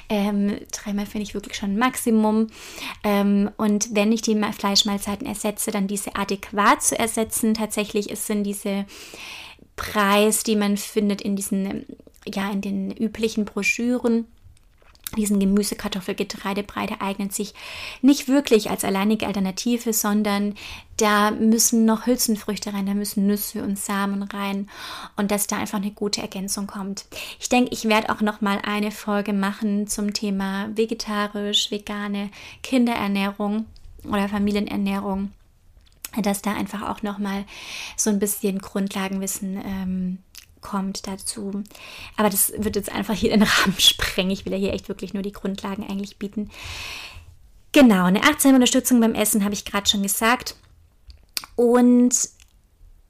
Ähm, 0.09 0.59
dreimal 0.73 1.07
finde 1.07 1.25
ich 1.25 1.35
wirklich 1.35 1.57
schon 1.57 1.77
Maximum. 1.77 2.49
Ähm, 3.05 3.51
und 3.57 3.94
wenn 3.94 4.12
ich 4.12 4.23
die 4.23 4.40
Fleischmahlzeiten 4.53 5.27
ersetze, 5.27 5.71
dann 5.71 5.87
diese 5.87 6.16
adäquat 6.16 6.83
zu 6.83 6.99
ersetzen. 6.99 7.55
Tatsächlich 7.55 8.07
sind 8.18 8.44
diese 8.44 8.87
Preis, 9.77 10.42
die 10.42 10.57
man 10.57 10.77
findet 10.77 11.21
in 11.23 11.37
diesen, 11.37 11.87
ja, 12.27 12.51
in 12.51 12.61
den 12.61 12.90
üblichen 12.90 13.44
Broschüren 13.44 14.27
diesen 15.16 15.40
Gemüse, 15.40 15.75
Kartoffel, 15.75 16.14
Getreidebreite 16.14 17.01
eignet 17.01 17.33
sich 17.33 17.55
nicht 18.03 18.29
wirklich 18.29 18.71
als 18.71 18.85
alleinige 18.85 19.27
Alternative, 19.27 19.92
sondern 19.92 20.55
da 20.99 21.31
müssen 21.31 21.85
noch 21.85 22.07
Hülsenfrüchte 22.07 22.75
rein, 22.75 22.87
da 22.87 22.94
müssen 22.94 23.27
Nüsse 23.27 23.62
und 23.62 23.79
Samen 23.79 24.23
rein 24.23 24.68
und 25.16 25.31
dass 25.31 25.47
da 25.47 25.57
einfach 25.57 25.79
eine 25.79 25.92
gute 25.92 26.21
Ergänzung 26.21 26.66
kommt. 26.66 27.07
Ich 27.40 27.49
denke, 27.49 27.73
ich 27.73 27.85
werde 27.85 28.11
auch 28.11 28.21
noch 28.21 28.40
mal 28.40 28.61
eine 28.62 28.90
Folge 28.90 29.33
machen 29.33 29.87
zum 29.87 30.12
Thema 30.12 30.68
vegetarisch, 30.75 31.71
vegane 31.71 32.31
Kinderernährung 32.62 33.66
oder 34.05 34.29
Familienernährung 34.29 35.33
dass 36.23 36.40
da 36.40 36.55
einfach 36.55 36.88
auch 36.88 37.03
noch 37.03 37.18
mal 37.18 37.44
so 37.97 38.09
ein 38.09 38.18
bisschen 38.18 38.61
Grundlagenwissen 38.61 39.61
ähm, 39.62 40.18
kommt 40.61 41.07
dazu. 41.07 41.62
Aber 42.16 42.31
das 42.31 42.53
wird 42.57 42.77
jetzt 42.77 42.92
einfach 42.92 43.14
hier 43.14 43.31
den 43.31 43.42
Rahmen 43.44 43.79
sprengen. 43.79 44.31
Ich 44.31 44.44
will 44.44 44.53
ja 44.53 44.59
hier 44.59 44.73
echt 44.73 44.88
wirklich 44.88 45.14
nur 45.14 45.23
die 45.23 45.33
Grundlagen 45.33 45.88
eigentlich 45.88 46.18
bieten. 46.18 46.51
Genau, 47.73 48.07
eine 48.07 48.23
achtsame 48.23 48.55
Unterstützung 48.55 49.01
beim 49.01 49.14
Essen 49.14 49.44
habe 49.44 49.55
ich 49.55 49.64
gerade 49.64 49.88
schon 49.88 50.03
gesagt. 50.03 50.57
Und 51.55 52.14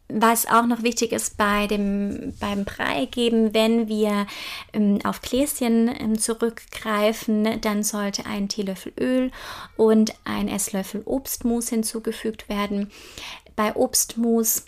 was 0.08 0.46
auch 0.46 0.66
noch 0.66 0.82
wichtig 0.82 1.12
ist 1.12 1.36
bei 1.36 1.66
dem, 1.66 2.34
beim 2.40 2.64
Brei 2.64 3.04
geben, 3.04 3.52
wenn 3.52 3.88
wir 3.88 4.26
ähm, 4.72 5.00
auf 5.04 5.20
Gläschen 5.20 5.94
ähm, 5.98 6.18
zurückgreifen, 6.18 7.60
dann 7.60 7.82
sollte 7.82 8.24
ein 8.24 8.48
Teelöffel 8.48 8.92
Öl 8.98 9.30
und 9.76 10.14
ein 10.24 10.48
Esslöffel 10.48 11.02
Obstmus 11.04 11.68
hinzugefügt 11.68 12.48
werden. 12.48 12.90
Bei 13.54 13.76
Obstmus 13.76 14.64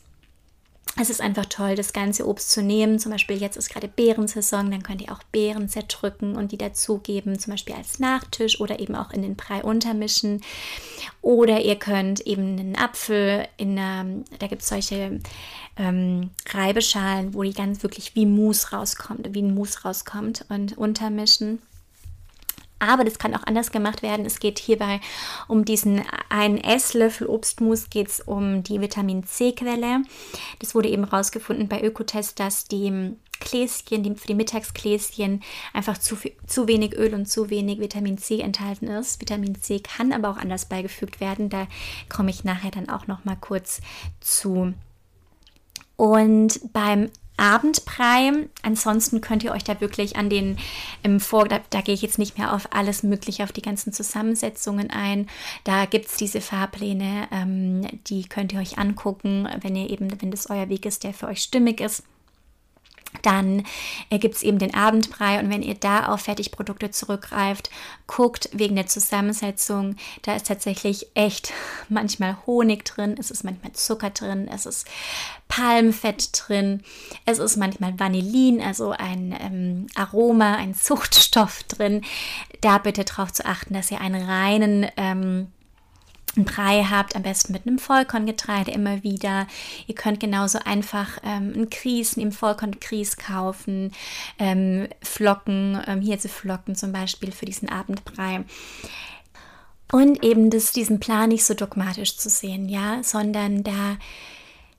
es 0.98 1.08
ist 1.08 1.20
einfach 1.20 1.46
toll, 1.46 1.76
das 1.76 1.92
ganze 1.92 2.26
Obst 2.26 2.50
zu 2.50 2.62
nehmen. 2.62 2.98
Zum 2.98 3.12
Beispiel 3.12 3.40
jetzt 3.40 3.56
ist 3.56 3.70
gerade 3.70 3.88
Beerensaison, 3.88 4.70
dann 4.70 4.82
könnt 4.82 5.00
ihr 5.00 5.12
auch 5.12 5.22
Beeren 5.30 5.68
zerdrücken 5.68 6.36
und 6.36 6.52
die 6.52 6.58
dazugeben, 6.58 7.38
zum 7.38 7.52
Beispiel 7.52 7.76
als 7.76 8.00
Nachtisch 8.00 8.60
oder 8.60 8.80
eben 8.80 8.96
auch 8.96 9.12
in 9.12 9.22
den 9.22 9.36
Brei 9.36 9.62
untermischen. 9.62 10.42
Oder 11.22 11.60
ihr 11.60 11.76
könnt 11.76 12.20
eben 12.20 12.58
einen 12.58 12.76
Apfel 12.76 13.46
in 13.56 13.78
einer, 13.78 14.24
da 14.38 14.48
gibt 14.48 14.62
es 14.62 14.68
solche 14.68 15.20
ähm, 15.76 16.30
Reibeschalen, 16.48 17.34
wo 17.34 17.42
die 17.42 17.54
ganz 17.54 17.82
wirklich 17.82 18.14
wie 18.14 18.26
Mousse 18.26 18.72
rauskommt, 18.72 19.32
wie 19.32 19.42
ein 19.42 19.54
Mousse 19.54 19.82
rauskommt 19.82 20.44
und 20.48 20.76
untermischen. 20.76 21.60
Aber 22.80 23.04
das 23.04 23.18
kann 23.18 23.34
auch 23.34 23.44
anders 23.44 23.70
gemacht 23.70 24.02
werden. 24.02 24.26
Es 24.26 24.40
geht 24.40 24.58
hierbei 24.58 25.00
um 25.46 25.64
diesen 25.64 26.02
einen 26.30 26.58
Esslöffel 26.58 27.28
Obstmus, 27.28 27.90
geht 27.90 28.08
es 28.08 28.20
um 28.20 28.62
die 28.62 28.80
Vitamin 28.80 29.24
C-Quelle. 29.24 30.02
Das 30.58 30.74
wurde 30.74 30.88
eben 30.88 31.04
herausgefunden 31.04 31.68
bei 31.68 31.82
Ökotest, 31.82 32.40
dass 32.40 32.64
die 32.64 33.14
Gläschen, 33.40 34.02
die, 34.02 34.14
für 34.14 34.26
die 34.26 34.34
Mittagsgläschen 34.34 35.42
einfach 35.72 35.98
zu, 35.98 36.16
zu 36.46 36.68
wenig 36.68 36.96
Öl 36.96 37.14
und 37.14 37.26
zu 37.26 37.50
wenig 37.50 37.80
Vitamin 37.80 38.18
C 38.18 38.40
enthalten 38.40 38.86
ist. 38.86 39.20
Vitamin 39.20 39.60
C 39.60 39.80
kann 39.80 40.12
aber 40.12 40.30
auch 40.30 40.36
anders 40.36 40.66
beigefügt 40.66 41.20
werden. 41.20 41.48
Da 41.48 41.66
komme 42.08 42.30
ich 42.30 42.44
nachher 42.44 42.70
dann 42.70 42.88
auch 42.88 43.06
noch 43.06 43.24
mal 43.24 43.36
kurz 43.36 43.80
zu. 44.20 44.74
Und 45.96 46.72
beim 46.72 47.10
Abendbrei. 47.40 48.48
Ansonsten 48.62 49.20
könnt 49.20 49.42
ihr 49.42 49.52
euch 49.52 49.64
da 49.64 49.80
wirklich 49.80 50.16
an 50.16 50.28
den 50.28 50.58
im 51.02 51.20
Vor, 51.20 51.48
da, 51.48 51.60
da 51.70 51.80
gehe 51.80 51.94
ich 51.94 52.02
jetzt 52.02 52.18
nicht 52.18 52.38
mehr 52.38 52.54
auf 52.54 52.68
alles 52.72 53.02
Mögliche, 53.02 53.42
auf 53.44 53.52
die 53.52 53.62
ganzen 53.62 53.92
Zusammensetzungen 53.92 54.90
ein. 54.90 55.28
Da 55.64 55.86
gibt 55.86 56.06
es 56.06 56.16
diese 56.16 56.40
Fahrpläne, 56.40 57.28
ähm, 57.32 57.86
die 58.06 58.24
könnt 58.28 58.52
ihr 58.52 58.60
euch 58.60 58.78
angucken, 58.78 59.48
wenn 59.62 59.74
ihr 59.74 59.90
eben, 59.90 60.20
wenn 60.20 60.30
das 60.30 60.50
euer 60.50 60.68
Weg 60.68 60.84
ist, 60.84 61.02
der 61.02 61.14
für 61.14 61.26
euch 61.26 61.42
stimmig 61.42 61.80
ist. 61.80 62.02
Dann 63.22 63.64
äh, 64.10 64.18
gibt 64.18 64.36
es 64.36 64.42
eben 64.42 64.58
den 64.58 64.74
Abendbrei 64.74 65.38
und 65.40 65.50
wenn 65.50 65.62
ihr 65.62 65.74
da 65.74 66.06
auf 66.06 66.22
Fertigprodukte 66.22 66.90
zurückgreift, 66.90 67.70
guckt 68.06 68.48
wegen 68.52 68.76
der 68.76 68.86
Zusammensetzung, 68.86 69.96
da 70.22 70.34
ist 70.34 70.46
tatsächlich 70.46 71.06
echt 71.14 71.52
manchmal 71.88 72.36
Honig 72.46 72.84
drin, 72.84 73.16
es 73.18 73.30
ist 73.30 73.44
manchmal 73.44 73.72
Zucker 73.72 74.10
drin, 74.10 74.48
es 74.52 74.66
ist 74.66 74.86
Palmfett 75.48 76.30
drin, 76.32 76.82
es 77.26 77.38
ist 77.38 77.56
manchmal 77.56 77.98
Vanillin, 77.98 78.60
also 78.60 78.90
ein 78.90 79.36
ähm, 79.40 79.86
Aroma, 79.94 80.54
ein 80.54 80.74
Zuchtstoff 80.74 81.64
drin. 81.64 82.02
Da 82.60 82.78
bitte 82.78 83.04
darauf 83.04 83.32
zu 83.32 83.44
achten, 83.44 83.74
dass 83.74 83.90
ihr 83.90 84.00
einen 84.00 84.22
reinen 84.22 84.86
ähm, 84.96 85.48
einen 86.36 86.44
Brei 86.44 86.84
habt, 86.84 87.16
am 87.16 87.22
besten 87.22 87.52
mit 87.52 87.66
einem 87.66 87.78
Vollkorngetreide 87.78 88.70
immer 88.70 89.02
wieder. 89.02 89.46
Ihr 89.86 89.94
könnt 89.94 90.20
genauso 90.20 90.58
einfach 90.64 91.18
ähm, 91.24 91.52
einen 91.54 91.70
Grieß, 91.70 92.18
einen 92.18 92.32
Vollkorngrieß 92.32 93.16
kaufen, 93.16 93.92
ähm, 94.38 94.88
Flocken, 95.02 95.82
ähm, 95.86 96.00
Hirseflocken 96.00 96.74
zum 96.74 96.92
Beispiel 96.92 97.32
für 97.32 97.46
diesen 97.46 97.68
Abendbrei. 97.68 98.44
Und 99.92 100.22
eben 100.22 100.50
das, 100.50 100.72
diesen 100.72 101.00
Plan 101.00 101.30
nicht 101.30 101.44
so 101.44 101.54
dogmatisch 101.54 102.16
zu 102.16 102.28
sehen, 102.28 102.68
ja, 102.68 103.02
sondern 103.02 103.64
da 103.64 103.96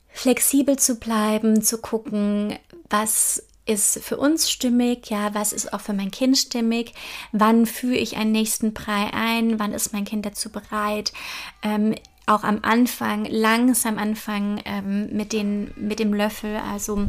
flexibel 0.10 0.78
zu 0.78 0.96
bleiben, 0.96 1.62
zu 1.62 1.80
gucken, 1.80 2.58
was 2.90 3.44
ist 3.66 4.00
für 4.04 4.18
uns 4.18 4.50
stimmig, 4.50 5.10
ja, 5.10 5.34
was 5.34 5.54
ist 5.54 5.74
auch 5.74 5.82
für 5.82 5.94
mein 5.94 6.12
Kind 6.12 6.38
stimmig, 6.38 6.94
wann 7.32 7.66
führe 7.66 7.98
ich 7.98 8.18
einen 8.18 8.32
nächsten 8.32 8.74
Brei 8.74 9.12
ein, 9.14 9.60
wann 9.60 9.74
ist 9.74 9.94
mein 9.94 10.06
Kind 10.06 10.26
dazu 10.26 10.50
bereit, 10.50 11.14
ähm, 11.62 11.96
auch 12.26 12.44
am 12.44 12.60
Anfang, 12.62 13.26
langsam 13.26 13.98
anfangen 13.98 14.62
ähm, 14.66 15.16
mit, 15.16 15.34
den, 15.34 15.72
mit 15.76 16.00
dem 16.00 16.14
Löffel, 16.14 16.58
also 16.58 17.08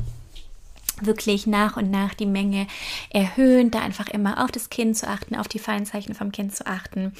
wirklich 1.01 1.47
nach 1.47 1.77
und 1.77 1.91
nach 1.91 2.15
die 2.15 2.27
Menge 2.27 2.67
erhöhen, 3.11 3.71
da 3.71 3.81
einfach 3.81 4.09
immer 4.09 4.45
auf 4.45 4.51
das 4.53 4.71
Kind 4.71 4.97
zu 4.97 5.09
achten, 5.09 5.37
auf 5.37 5.49
die 5.49 5.59
Feinzeichen 5.59 6.15
vom 6.15 6.33
Kind 6.33 6.55
zu 6.55 6.67
achten 6.67 7.13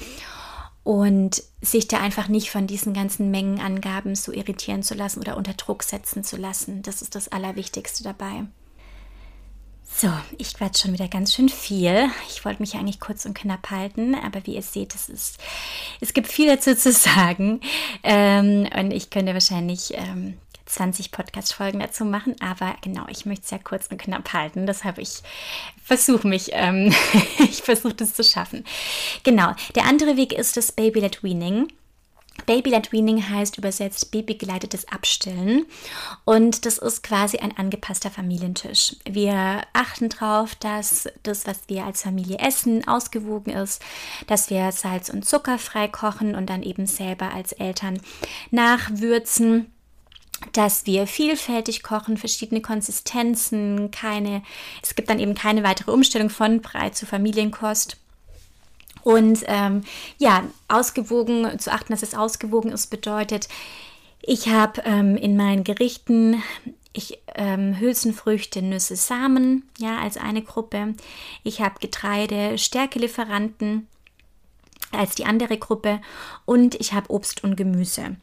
und 0.83 1.43
sich 1.61 1.87
da 1.87 1.99
einfach 1.99 2.27
nicht 2.27 2.51
von 2.51 2.67
diesen 2.67 2.93
ganzen 2.93 3.31
Mengenangaben 3.31 4.15
so 4.15 4.31
irritieren 4.31 4.83
zu 4.83 4.95
lassen 4.95 5.19
oder 5.19 5.37
unter 5.37 5.53
Druck 5.53 5.83
setzen 5.83 6.23
zu 6.23 6.37
lassen. 6.37 6.81
Das 6.81 7.01
ist 7.01 7.15
das 7.15 7.29
Allerwichtigste 7.29 8.03
dabei. 8.03 8.45
So, 9.95 10.09
ich 10.39 10.55
quatsch 10.55 10.81
schon 10.81 10.93
wieder 10.93 11.07
ganz 11.07 11.35
schön 11.35 11.49
viel. 11.49 12.09
Ich 12.27 12.43
wollte 12.43 12.61
mich 12.61 12.73
eigentlich 12.73 12.99
kurz 12.99 13.25
und 13.25 13.35
knapp 13.35 13.69
halten, 13.69 14.15
aber 14.15 14.45
wie 14.45 14.55
ihr 14.55 14.63
seht, 14.63 14.95
es, 14.95 15.07
ist, 15.07 15.37
es 16.01 16.13
gibt 16.13 16.27
viel 16.27 16.47
dazu 16.47 16.75
zu 16.75 16.91
sagen. 16.91 17.61
Ähm, 18.01 18.67
und 18.75 18.91
ich 18.91 19.11
könnte 19.11 19.33
wahrscheinlich 19.33 19.93
ähm, 19.93 20.39
20 20.65 21.11
Podcast-Folgen 21.11 21.79
dazu 21.79 22.05
machen, 22.05 22.35
aber 22.41 22.75
genau, 22.81 23.05
ich 23.07 23.27
möchte 23.27 23.45
es 23.45 23.51
ja 23.51 23.59
kurz 23.59 23.87
und 23.87 23.99
knapp 23.99 24.33
halten. 24.33 24.65
Deshalb 24.65 24.97
ich 24.97 25.21
versuche 25.83 26.27
mich, 26.27 26.49
ähm, 26.53 26.93
ich 27.39 27.61
versuche 27.61 27.93
das 27.93 28.15
zu 28.15 28.23
schaffen. 28.23 28.65
Genau, 29.23 29.53
der 29.75 29.85
andere 29.85 30.17
Weg 30.17 30.33
ist 30.33 30.57
das 30.57 30.71
Baby-led 30.71 31.23
Weaning. 31.23 31.67
Baby-led 32.45 32.91
Weaning 32.91 33.29
heißt 33.29 33.57
übersetzt 33.57 34.11
babygeleitetes 34.11 34.87
Abstillen 34.87 35.65
und 36.25 36.65
das 36.65 36.77
ist 36.77 37.03
quasi 37.03 37.37
ein 37.37 37.55
angepasster 37.57 38.11
Familientisch. 38.11 38.97
Wir 39.05 39.61
achten 39.71 40.09
darauf, 40.09 40.55
dass 40.55 41.07
das, 41.23 41.47
was 41.47 41.61
wir 41.67 41.85
als 41.85 42.01
Familie 42.01 42.39
essen, 42.39 42.85
ausgewogen 42.87 43.53
ist, 43.53 43.81
dass 44.27 44.49
wir 44.49 44.71
Salz 44.71 45.09
und 45.09 45.25
Zucker 45.25 45.57
frei 45.57 45.87
kochen 45.87 46.35
und 46.35 46.49
dann 46.49 46.63
eben 46.63 46.85
selber 46.85 47.33
als 47.33 47.53
Eltern 47.53 48.01
nachwürzen 48.51 49.67
dass 50.51 50.85
wir 50.85 51.07
vielfältig 51.07 51.83
kochen, 51.83 52.17
verschiedene 52.17 52.61
Konsistenzen, 52.61 53.91
keine, 53.91 54.43
es 54.81 54.93
gibt 54.93 55.09
dann 55.09 55.19
eben 55.19 55.35
keine 55.35 55.63
weitere 55.63 55.91
Umstellung 55.91 56.29
von 56.29 56.61
Brei 56.61 56.89
zu 56.89 57.05
Familienkost. 57.05 57.97
Und 59.03 59.43
ähm, 59.47 59.83
ja, 60.17 60.43
ausgewogen, 60.67 61.59
zu 61.59 61.71
achten, 61.71 61.91
dass 61.91 62.03
es 62.03 62.15
ausgewogen 62.15 62.71
ist, 62.71 62.87
bedeutet, 62.87 63.49
ich 64.21 64.47
habe 64.47 64.81
ähm, 64.85 65.17
in 65.17 65.35
meinen 65.35 65.63
Gerichten 65.63 66.41
ich 66.93 67.19
ähm, 67.35 67.79
Hülsenfrüchte, 67.79 68.61
Nüsse, 68.61 68.95
Samen, 68.95 69.67
ja, 69.79 69.99
als 69.99 70.15
eine 70.15 70.43
Gruppe. 70.43 70.93
Ich 71.43 71.59
habe 71.59 71.79
Getreide, 71.79 72.57
Stärkelieferanten 72.57 73.87
als 74.91 75.15
die 75.15 75.25
andere 75.25 75.57
Gruppe 75.57 75.99
und 76.45 76.75
ich 76.75 76.93
habe 76.93 77.11
Obst 77.11 77.43
und 77.43 77.55
Gemüse. 77.55 78.15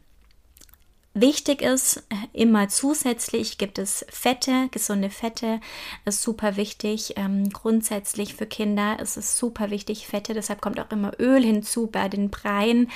Wichtig 1.13 1.61
ist, 1.61 1.97
äh, 2.09 2.15
immer 2.31 2.69
zusätzlich 2.69 3.57
gibt 3.57 3.77
es 3.79 4.05
Fette, 4.09 4.69
gesunde 4.71 5.09
Fette, 5.09 5.59
ist 6.05 6.21
super 6.21 6.55
wichtig. 6.55 7.15
Ähm, 7.17 7.49
grundsätzlich 7.49 8.35
für 8.35 8.45
Kinder 8.45 8.97
ist 8.99 9.17
es 9.17 9.37
super 9.37 9.71
wichtig, 9.71 10.07
Fette, 10.07 10.33
deshalb 10.33 10.61
kommt 10.61 10.79
auch 10.79 10.89
immer 10.89 11.11
Öl 11.19 11.43
hinzu 11.43 11.87
bei 11.87 12.07
den 12.07 12.29
Breien 12.29 12.89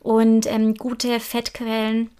und 0.00 0.46
ähm, 0.46 0.74
gute 0.74 1.20
Fettquellen 1.20 2.10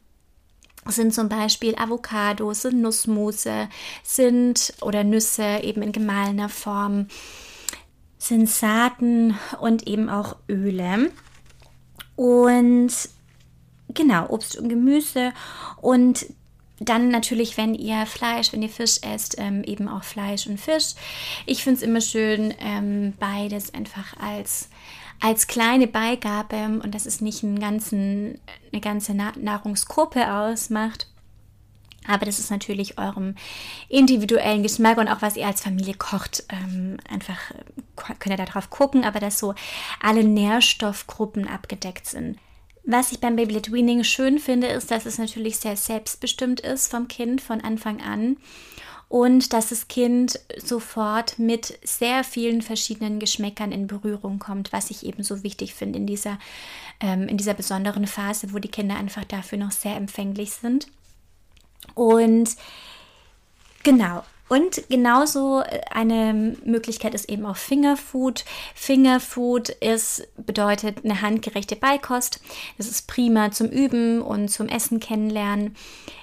sind 0.86 1.12
zum 1.12 1.28
Beispiel 1.28 1.74
Avocados, 1.76 2.62
sind 2.62 2.80
Nussmusse, 2.80 3.68
sind 4.02 4.72
oder 4.82 5.02
Nüsse 5.02 5.60
eben 5.62 5.82
in 5.82 5.92
gemahlener 5.92 6.48
Form, 6.48 7.08
sind 8.18 8.48
Saaten 8.48 9.36
und 9.60 9.88
eben 9.88 10.08
auch 10.08 10.36
Öle. 10.48 11.10
Und 12.16 12.92
genau, 13.94 14.28
Obst 14.28 14.56
und 14.56 14.68
Gemüse. 14.68 15.32
Und 15.80 16.26
dann 16.80 17.08
natürlich, 17.08 17.56
wenn 17.56 17.74
ihr 17.74 18.04
Fleisch, 18.06 18.52
wenn 18.52 18.62
ihr 18.62 18.68
Fisch 18.68 18.98
esst, 19.02 19.36
ähm, 19.38 19.62
eben 19.64 19.88
auch 19.88 20.02
Fleisch 20.02 20.46
und 20.46 20.60
Fisch. 20.60 20.94
Ich 21.46 21.62
finde 21.62 21.78
es 21.78 21.82
immer 21.82 22.00
schön, 22.00 22.52
ähm, 22.58 23.14
beides 23.18 23.72
einfach 23.74 24.16
als, 24.20 24.68
als 25.20 25.46
kleine 25.46 25.86
Beigabe 25.86 26.80
und 26.82 26.94
dass 26.94 27.06
es 27.06 27.20
nicht 27.20 27.44
einen 27.44 27.60
ganzen, 27.60 28.40
eine 28.72 28.80
ganze 28.80 29.14
Nahrungsgruppe 29.14 30.32
ausmacht. 30.32 31.08
Aber 32.06 32.26
das 32.26 32.38
ist 32.38 32.50
natürlich 32.50 32.98
eurem 32.98 33.34
individuellen 33.88 34.62
Geschmack 34.62 34.98
und 34.98 35.08
auch 35.08 35.22
was 35.22 35.36
ihr 35.36 35.46
als 35.46 35.62
Familie 35.62 35.94
kocht. 35.94 36.44
Ähm, 36.50 36.98
einfach 37.08 37.38
könnt 37.96 38.38
ihr 38.38 38.44
darauf 38.44 38.68
gucken, 38.68 39.04
aber 39.04 39.20
dass 39.20 39.38
so 39.38 39.54
alle 40.02 40.22
Nährstoffgruppen 40.22 41.48
abgedeckt 41.48 42.06
sind. 42.06 42.36
Was 42.86 43.12
ich 43.12 43.20
beim 43.20 43.36
Baby 43.36 43.54
Weaning 43.72 44.04
schön 44.04 44.38
finde, 44.38 44.66
ist, 44.66 44.90
dass 44.90 45.06
es 45.06 45.18
natürlich 45.18 45.56
sehr 45.56 45.76
selbstbestimmt 45.76 46.60
ist 46.60 46.90
vom 46.90 47.08
Kind 47.08 47.40
von 47.40 47.62
Anfang 47.62 48.02
an 48.02 48.36
und 49.08 49.52
dass 49.54 49.70
das 49.70 49.88
Kind 49.88 50.38
sofort 50.58 51.38
mit 51.38 51.78
sehr 51.82 52.24
vielen 52.24 52.60
verschiedenen 52.60 53.20
Geschmäckern 53.20 53.72
in 53.72 53.86
Berührung 53.86 54.38
kommt, 54.38 54.72
was 54.72 54.90
ich 54.90 55.06
eben 55.06 55.22
so 55.22 55.42
wichtig 55.42 55.72
finde 55.72 55.98
in 55.98 56.06
dieser, 56.06 56.38
ähm, 57.00 57.28
in 57.28 57.38
dieser 57.38 57.54
besonderen 57.54 58.06
Phase, 58.06 58.52
wo 58.52 58.58
die 58.58 58.70
Kinder 58.70 58.96
einfach 58.96 59.24
dafür 59.24 59.58
noch 59.58 59.70
sehr 59.70 59.96
empfänglich 59.96 60.50
sind. 60.50 60.88
Und 61.94 62.50
genau, 63.82 64.24
und 64.54 64.88
genauso 64.88 65.62
äh, 65.62 65.80
eine 65.90 66.54
Möglichkeit 66.64 67.12
ist 67.12 67.28
eben 67.28 67.44
auch 67.44 67.56
Fingerfood. 67.56 68.44
Fingerfood 68.76 69.70
ist, 69.70 70.28
bedeutet 70.36 71.04
eine 71.04 71.22
handgerechte 71.22 71.74
Beikost. 71.74 72.40
Das 72.78 72.86
ist 72.86 73.08
prima 73.08 73.50
zum 73.50 73.68
Üben 73.68 74.22
und 74.22 74.48
zum 74.48 74.68
Essen 74.68 75.00
kennenlernen. 75.00 75.74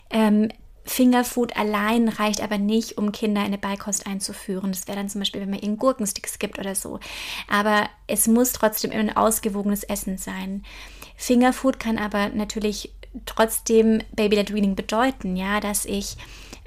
Ähm, 0.09 0.47
Fingerfood 0.85 1.57
allein 1.57 2.07
reicht 2.07 2.41
aber 2.41 2.57
nicht, 2.57 2.97
um 2.97 3.11
Kinder 3.11 3.41
in 3.41 3.47
eine 3.47 3.57
Beikost 3.57 4.07
einzuführen. 4.07 4.71
Das 4.71 4.87
wäre 4.87 4.97
dann 4.97 5.09
zum 5.09 5.19
Beispiel, 5.19 5.41
wenn 5.41 5.49
man 5.49 5.59
ihnen 5.59 5.77
Gurkensticks 5.77 6.39
gibt 6.39 6.57
oder 6.57 6.73
so. 6.73 7.01
Aber 7.49 7.89
es 8.07 8.27
muss 8.27 8.53
trotzdem 8.53 8.91
ein 8.91 9.13
ausgewogenes 9.13 9.83
Essen 9.83 10.17
sein. 10.17 10.63
Fingerfood 11.17 11.81
kann 11.81 11.97
aber 11.97 12.29
natürlich 12.29 12.93
trotzdem 13.25 14.01
Baby-led 14.15 14.53
Weaning 14.53 14.75
bedeuten, 14.75 15.35
ja, 15.35 15.59
dass 15.59 15.83
ich 15.83 16.15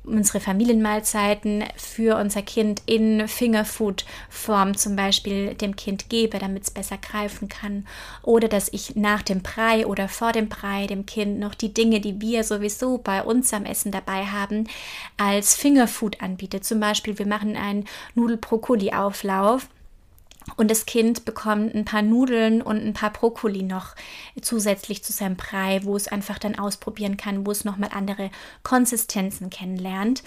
unsere 0.04 0.40
Familienmahlzeiten 0.40 1.64
für 1.76 2.16
unser 2.16 2.42
Kind 2.42 2.82
in 2.86 3.26
Fingerfood-Form 3.26 4.76
zum 4.76 4.96
Beispiel 4.96 5.54
dem 5.54 5.76
Kind 5.76 6.08
gebe, 6.08 6.38
damit 6.38 6.64
es 6.64 6.70
besser 6.70 6.98
greifen 6.98 7.48
kann. 7.48 7.86
Oder 8.22 8.48
dass 8.48 8.72
ich 8.72 8.96
nach 8.96 9.22
dem 9.22 9.42
Brei 9.42 9.86
oder 9.86 10.08
vor 10.08 10.32
dem 10.32 10.48
Brei 10.48 10.86
dem 10.86 11.06
Kind 11.06 11.38
noch 11.38 11.54
die 11.54 11.72
Dinge, 11.72 12.00
die 12.00 12.20
wir 12.20 12.44
sowieso 12.44 12.98
bei 12.98 13.22
uns 13.22 13.52
am 13.52 13.64
Essen 13.64 13.92
dabei 13.92 14.26
haben, 14.26 14.68
als 15.16 15.56
Fingerfood 15.56 16.20
anbiete. 16.20 16.60
Zum 16.60 16.80
Beispiel, 16.80 17.18
wir 17.18 17.26
machen 17.26 17.56
einen 17.56 17.86
Nudel-Brokkoli-Auflauf 18.14 19.68
und 20.56 20.70
das 20.70 20.86
Kind 20.86 21.24
bekommt 21.24 21.74
ein 21.74 21.84
paar 21.84 22.02
Nudeln 22.02 22.62
und 22.62 22.84
ein 22.84 22.92
paar 22.92 23.12
Brokkoli 23.12 23.62
noch 23.62 23.94
zusätzlich 24.40 25.02
zu 25.02 25.12
seinem 25.12 25.36
Brei, 25.36 25.80
wo 25.84 25.96
es 25.96 26.08
einfach 26.08 26.38
dann 26.38 26.58
ausprobieren 26.58 27.16
kann, 27.16 27.46
wo 27.46 27.50
es 27.50 27.64
nochmal 27.64 27.90
andere 27.92 28.30
Konsistenzen 28.62 29.50
kennenlernt. 29.50 30.22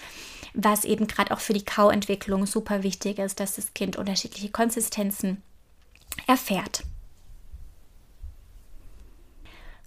Was 0.53 0.85
eben 0.85 1.07
gerade 1.07 1.31
auch 1.31 1.39
für 1.39 1.53
die 1.53 1.65
Kauentwicklung 1.65 2.45
super 2.45 2.83
wichtig 2.83 3.19
ist, 3.19 3.39
dass 3.39 3.55
das 3.55 3.73
Kind 3.73 3.95
unterschiedliche 3.95 4.49
Konsistenzen 4.49 5.43
erfährt. 6.25 6.83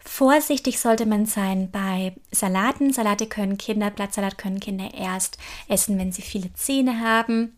Vorsichtig 0.03 0.81
sollte 0.81 1.07
man 1.07 1.27
sein 1.27 1.71
bei 1.71 2.15
Salaten. 2.31 2.93
Salate 2.93 3.27
können 3.27 3.59
Kinder, 3.59 3.91
Blattsalat 3.91 4.39
können 4.39 4.61
Kinder 4.61 4.95
erst 4.95 5.39
essen, 5.69 5.99
wenn 5.99 6.13
sie 6.13 6.23
viele 6.23 6.53
Zähne 6.55 7.01
haben. 7.01 7.57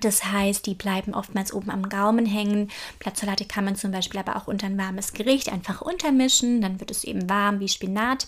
Das 0.00 0.24
heißt, 0.24 0.66
die 0.66 0.74
bleiben 0.74 1.14
oftmals 1.14 1.52
oben 1.52 1.70
am 1.70 1.88
Gaumen 1.88 2.26
hängen. 2.26 2.70
Blattsalate 2.98 3.44
kann 3.44 3.64
man 3.64 3.76
zum 3.76 3.92
Beispiel 3.92 4.20
aber 4.20 4.36
auch 4.36 4.48
unter 4.48 4.66
ein 4.66 4.78
warmes 4.78 5.12
Gericht 5.12 5.52
einfach 5.52 5.82
untermischen. 5.82 6.60
Dann 6.60 6.80
wird 6.80 6.90
es 6.90 7.04
eben 7.04 7.28
warm 7.28 7.60
wie 7.60 7.68
Spinat. 7.68 8.26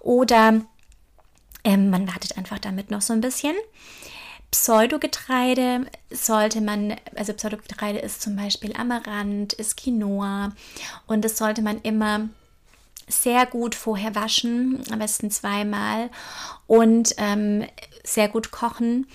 Oder 0.00 0.62
ähm, 1.64 1.90
man 1.90 2.06
wartet 2.06 2.38
einfach 2.38 2.58
damit 2.58 2.90
noch 2.90 3.02
so 3.02 3.12
ein 3.12 3.20
bisschen. 3.20 3.54
Pseudogetreide 4.50 5.86
sollte 6.10 6.60
man, 6.60 6.96
also 7.16 7.32
Pseudogetreide 7.32 7.98
ist 7.98 8.22
zum 8.22 8.36
Beispiel 8.36 8.74
Amaranth, 8.74 9.52
ist 9.52 9.76
Quinoa 9.76 10.52
und 11.06 11.24
das 11.24 11.36
sollte 11.36 11.62
man 11.62 11.80
immer 11.82 12.28
sehr 13.08 13.46
gut 13.46 13.74
vorher 13.74 14.14
waschen, 14.14 14.82
am 14.90 14.98
besten 14.98 15.30
zweimal 15.30 16.10
und 16.66 17.14
ähm, 17.18 17.66
sehr 18.04 18.28
gut 18.28 18.50
kochen 18.50 19.06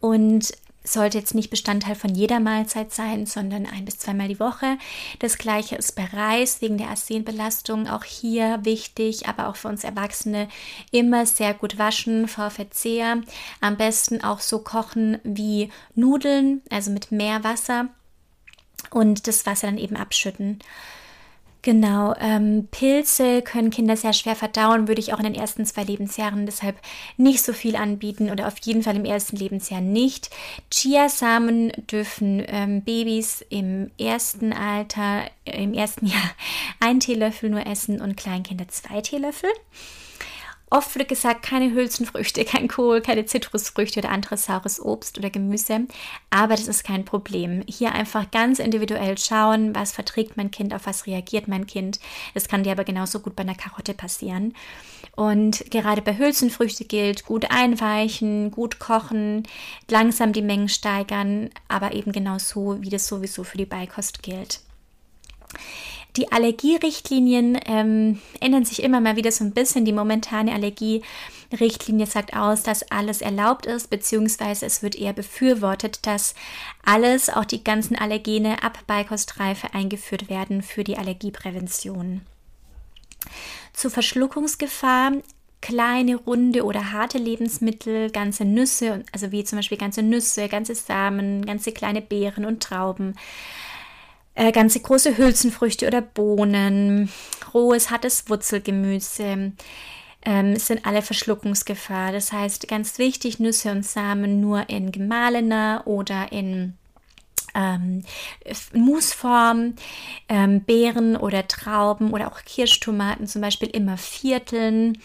und 0.00 0.52
sollte 0.82 1.18
jetzt 1.18 1.34
nicht 1.34 1.50
Bestandteil 1.50 1.94
von 1.94 2.14
jeder 2.14 2.40
Mahlzeit 2.40 2.92
sein, 2.92 3.26
sondern 3.26 3.66
ein 3.66 3.84
bis 3.84 3.98
zweimal 3.98 4.28
die 4.28 4.40
Woche. 4.40 4.78
Das 5.18 5.38
gleiche 5.38 5.76
ist 5.76 5.94
bei 5.94 6.04
Reis 6.04 6.62
wegen 6.62 6.78
der 6.78 6.88
Arsenbelastung. 6.88 7.88
Auch 7.88 8.04
hier 8.04 8.60
wichtig, 8.62 9.28
aber 9.28 9.48
auch 9.48 9.56
für 9.56 9.68
uns 9.68 9.84
Erwachsene 9.84 10.48
immer 10.90 11.26
sehr 11.26 11.54
gut 11.54 11.78
waschen 11.78 12.28
vor 12.28 12.50
Verzehr. 12.50 13.20
Am 13.60 13.76
besten 13.76 14.24
auch 14.24 14.40
so 14.40 14.60
kochen 14.60 15.18
wie 15.22 15.70
Nudeln, 15.94 16.62
also 16.70 16.90
mit 16.90 17.12
mehr 17.12 17.44
Wasser 17.44 17.88
und 18.90 19.26
das 19.26 19.44
Wasser 19.46 19.66
dann 19.66 19.78
eben 19.78 19.96
abschütten. 19.96 20.60
Genau, 21.62 22.14
ähm, 22.18 22.68
Pilze 22.70 23.42
können 23.42 23.68
Kinder 23.68 23.94
sehr 23.94 24.14
schwer 24.14 24.34
verdauen, 24.34 24.88
würde 24.88 25.00
ich 25.00 25.12
auch 25.12 25.18
in 25.18 25.24
den 25.24 25.34
ersten 25.34 25.66
zwei 25.66 25.82
Lebensjahren 25.82 26.46
deshalb 26.46 26.76
nicht 27.18 27.42
so 27.42 27.52
viel 27.52 27.76
anbieten 27.76 28.30
oder 28.30 28.46
auf 28.46 28.54
jeden 28.62 28.82
Fall 28.82 28.96
im 28.96 29.04
ersten 29.04 29.36
Lebensjahr 29.36 29.82
nicht. 29.82 30.30
Chiasamen 30.70 31.70
dürfen 31.90 32.42
ähm, 32.46 32.80
Babys 32.82 33.44
im 33.50 33.90
ersten 33.98 34.54
Alter, 34.54 35.24
äh, 35.44 35.62
im 35.62 35.74
ersten 35.74 36.06
Jahr 36.08 36.30
ein 36.80 36.98
Teelöffel 36.98 37.50
nur 37.50 37.66
essen 37.66 38.00
und 38.00 38.16
Kleinkinder 38.16 38.68
zwei 38.68 39.02
Teelöffel. 39.02 39.50
Oft 40.72 40.96
wird 40.96 41.08
gesagt, 41.08 41.42
keine 41.42 41.72
Hülsenfrüchte, 41.72 42.44
kein 42.44 42.68
Kohl, 42.68 43.00
keine 43.00 43.26
Zitrusfrüchte 43.26 43.98
oder 43.98 44.10
anderes 44.10 44.44
saures 44.44 44.80
Obst 44.80 45.18
oder 45.18 45.28
Gemüse. 45.28 45.80
Aber 46.30 46.54
das 46.54 46.68
ist 46.68 46.84
kein 46.84 47.04
Problem. 47.04 47.64
Hier 47.66 47.92
einfach 47.92 48.30
ganz 48.30 48.60
individuell 48.60 49.18
schauen, 49.18 49.74
was 49.74 49.90
verträgt 49.90 50.36
mein 50.36 50.52
Kind, 50.52 50.72
auf 50.72 50.86
was 50.86 51.06
reagiert 51.06 51.48
mein 51.48 51.66
Kind. 51.66 51.98
Das 52.34 52.46
kann 52.46 52.62
dir 52.62 52.70
aber 52.70 52.84
genauso 52.84 53.18
gut 53.18 53.34
bei 53.34 53.42
einer 53.42 53.56
Karotte 53.56 53.94
passieren. 53.94 54.54
Und 55.16 55.68
gerade 55.72 56.02
bei 56.02 56.16
Hülsenfrüchte 56.16 56.84
gilt, 56.84 57.26
gut 57.26 57.50
einweichen, 57.50 58.52
gut 58.52 58.78
kochen, 58.78 59.42
langsam 59.88 60.32
die 60.32 60.40
Mengen 60.40 60.68
steigern, 60.68 61.50
aber 61.66 61.94
eben 61.94 62.12
genauso, 62.12 62.80
wie 62.80 62.90
das 62.90 63.08
sowieso 63.08 63.42
für 63.42 63.58
die 63.58 63.66
Beikost 63.66 64.22
gilt. 64.22 64.60
Die 66.16 66.32
Allergierichtlinien 66.32 67.58
ähm, 67.66 68.20
ändern 68.40 68.64
sich 68.64 68.82
immer 68.82 69.00
mal 69.00 69.16
wieder 69.16 69.30
so 69.30 69.44
ein 69.44 69.52
bisschen. 69.52 69.84
Die 69.84 69.92
momentane 69.92 70.52
Allergierichtlinie 70.52 72.06
sagt 72.06 72.34
aus, 72.34 72.62
dass 72.62 72.90
alles 72.90 73.20
erlaubt 73.20 73.66
ist, 73.66 73.90
beziehungsweise 73.90 74.66
es 74.66 74.82
wird 74.82 74.96
eher 74.96 75.12
befürwortet, 75.12 76.06
dass 76.06 76.34
alles, 76.84 77.30
auch 77.30 77.44
die 77.44 77.62
ganzen 77.62 77.96
Allergene 77.96 78.62
ab 78.62 78.78
Beikostreife 78.86 79.72
eingeführt 79.72 80.28
werden 80.28 80.62
für 80.62 80.82
die 80.82 80.98
Allergieprävention. 80.98 82.22
Zur 83.72 83.90
Verschluckungsgefahr 83.90 85.12
kleine, 85.60 86.16
runde 86.16 86.64
oder 86.64 86.92
harte 86.92 87.18
Lebensmittel, 87.18 88.10
ganze 88.10 88.44
Nüsse, 88.44 89.04
also 89.12 89.30
wie 89.30 89.44
zum 89.44 89.58
Beispiel 89.58 89.78
ganze 89.78 90.02
Nüsse, 90.02 90.48
ganze 90.48 90.74
Samen, 90.74 91.44
ganze 91.44 91.72
kleine 91.72 92.00
Beeren 92.00 92.44
und 92.44 92.62
Trauben, 92.62 93.14
äh, 94.40 94.52
ganze 94.52 94.80
große 94.80 95.18
Hülsenfrüchte 95.18 95.86
oder 95.86 96.00
Bohnen, 96.00 97.10
rohes, 97.52 97.90
hartes 97.90 98.30
Wurzelgemüse. 98.30 99.52
Ähm, 100.22 100.56
sind 100.56 100.86
alle 100.86 101.02
Verschluckungsgefahr. 101.02 102.12
Das 102.12 102.32
heißt, 102.32 102.66
ganz 102.66 102.98
wichtig, 102.98 103.38
Nüsse 103.38 103.70
und 103.70 103.84
Samen 103.84 104.40
nur 104.40 104.68
in 104.70 104.92
gemahlener 104.92 105.82
oder 105.86 106.32
in 106.32 106.74
ähm, 107.54 108.02
Mousseform, 108.72 109.74
ähm, 110.28 110.62
Beeren 110.62 111.16
oder 111.16 111.46
Trauben 111.46 112.12
oder 112.12 112.32
auch 112.32 112.42
Kirschtomaten 112.44 113.26
zum 113.26 113.42
Beispiel 113.42 113.68
immer 113.68 113.98
vierteln 113.98 114.98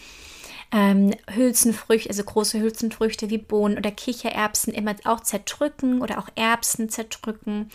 ähm, 0.72 1.14
Hülsenfrüchte, 1.32 2.10
also 2.10 2.24
große 2.24 2.60
Hülsenfrüchte 2.60 3.30
wie 3.30 3.38
Bohnen 3.38 3.78
oder 3.78 3.90
Kichererbsen 3.90 4.72
immer 4.74 4.94
auch 5.04 5.20
zerdrücken 5.20 6.00
oder 6.02 6.18
auch 6.18 6.28
Erbsen 6.34 6.88
zerdrücken. 6.88 7.70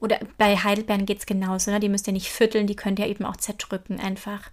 Oder 0.00 0.18
bei 0.38 0.56
Heidelbeeren 0.56 1.06
geht 1.06 1.18
es 1.18 1.26
genauso, 1.26 1.70
ne? 1.70 1.80
die 1.80 1.88
müsst 1.88 2.06
ihr 2.06 2.12
nicht 2.12 2.30
vierteln, 2.30 2.66
die 2.66 2.76
könnt 2.76 2.98
ihr 2.98 3.06
eben 3.06 3.24
auch 3.24 3.36
zerdrücken 3.36 4.00
einfach. 4.00 4.50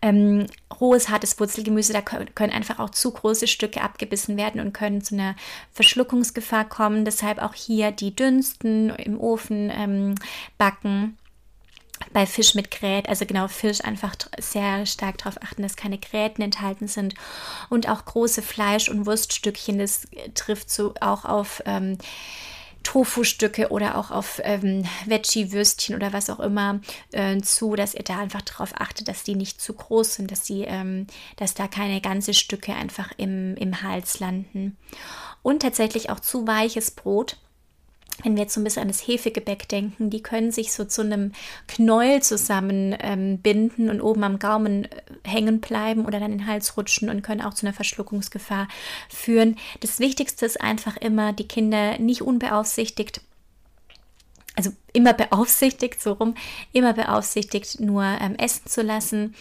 Ähm, 0.00 0.46
rohes, 0.80 1.08
hartes 1.08 1.40
Wurzelgemüse, 1.40 1.92
da 1.92 2.02
können 2.02 2.52
einfach 2.52 2.78
auch 2.78 2.90
zu 2.90 3.10
große 3.10 3.48
Stücke 3.48 3.80
abgebissen 3.80 4.36
werden 4.36 4.60
und 4.60 4.72
können 4.72 5.02
zu 5.02 5.16
einer 5.16 5.34
Verschluckungsgefahr 5.72 6.68
kommen. 6.68 7.04
Deshalb 7.04 7.42
auch 7.42 7.54
hier 7.54 7.90
die 7.90 8.14
dünsten 8.14 8.90
im 8.90 9.18
Ofen 9.18 9.72
ähm, 9.74 10.14
backen 10.56 11.18
bei 12.12 12.26
Fisch 12.26 12.54
mit 12.54 12.70
Grät, 12.70 13.08
also 13.08 13.26
genau 13.26 13.48
Fisch 13.48 13.82
einfach 13.84 14.14
sehr 14.38 14.86
stark 14.86 15.18
darauf 15.18 15.42
achten, 15.42 15.62
dass 15.62 15.76
keine 15.76 15.98
Gräten 15.98 16.42
enthalten 16.42 16.88
sind 16.88 17.14
und 17.68 17.88
auch 17.88 18.04
große 18.04 18.42
Fleisch- 18.42 18.88
und 18.88 19.06
Wurststückchen, 19.06 19.78
das 19.78 20.06
trifft 20.34 20.70
so 20.70 20.94
auch 21.00 21.24
auf 21.24 21.62
ähm, 21.66 21.98
Tofu-Stücke 22.82 23.68
oder 23.68 23.98
auch 23.98 24.10
auf 24.10 24.40
ähm, 24.44 24.84
Veggie-Würstchen 25.06 25.94
oder 25.94 26.12
was 26.12 26.30
auch 26.30 26.40
immer 26.40 26.80
äh, 27.12 27.38
zu, 27.40 27.74
dass 27.74 27.94
ihr 27.94 28.04
da 28.04 28.18
einfach 28.18 28.42
darauf 28.42 28.72
achtet, 28.76 29.08
dass 29.08 29.24
die 29.24 29.34
nicht 29.34 29.60
zu 29.60 29.74
groß 29.74 30.14
sind, 30.14 30.30
dass, 30.30 30.42
die, 30.44 30.62
ähm, 30.62 31.06
dass 31.36 31.54
da 31.54 31.68
keine 31.68 32.00
ganze 32.00 32.32
Stücke 32.32 32.74
einfach 32.74 33.12
im, 33.18 33.56
im 33.56 33.82
Hals 33.82 34.20
landen. 34.20 34.76
Und 35.42 35.60
tatsächlich 35.60 36.10
auch 36.10 36.20
zu 36.20 36.46
weiches 36.46 36.90
Brot 36.90 37.36
wenn 38.24 38.36
wir 38.36 38.42
jetzt 38.42 38.54
so 38.54 38.60
ein 38.60 38.64
bisschen 38.64 38.82
an 38.82 38.88
das 38.88 39.06
Hefegebäck 39.06 39.68
denken, 39.68 40.10
die 40.10 40.22
können 40.22 40.50
sich 40.50 40.72
so 40.72 40.84
zu 40.84 41.02
einem 41.02 41.32
Knäuel 41.68 42.22
zusammenbinden 42.22 43.84
ähm, 43.84 43.90
und 43.90 44.00
oben 44.00 44.24
am 44.24 44.38
Gaumen 44.38 44.84
äh, 44.84 44.88
hängen 45.24 45.60
bleiben 45.60 46.04
oder 46.04 46.18
dann 46.18 46.32
in 46.32 46.38
den 46.38 46.46
Hals 46.46 46.76
rutschen 46.76 47.10
und 47.10 47.22
können 47.22 47.42
auch 47.42 47.54
zu 47.54 47.66
einer 47.66 47.74
Verschluckungsgefahr 47.74 48.68
führen. 49.08 49.56
Das 49.80 50.00
Wichtigste 50.00 50.46
ist 50.46 50.60
einfach 50.60 50.96
immer, 50.96 51.32
die 51.32 51.48
Kinder 51.48 51.98
nicht 51.98 52.22
unbeaufsichtigt 52.22 53.20
also 54.58 54.72
immer 54.92 55.14
beaufsichtigt, 55.14 56.02
so 56.02 56.12
rum, 56.12 56.34
immer 56.72 56.92
beaufsichtigt, 56.92 57.80
nur 57.80 58.02
ähm, 58.02 58.34
essen 58.36 58.66
zu 58.66 58.82
lassen 58.82 59.34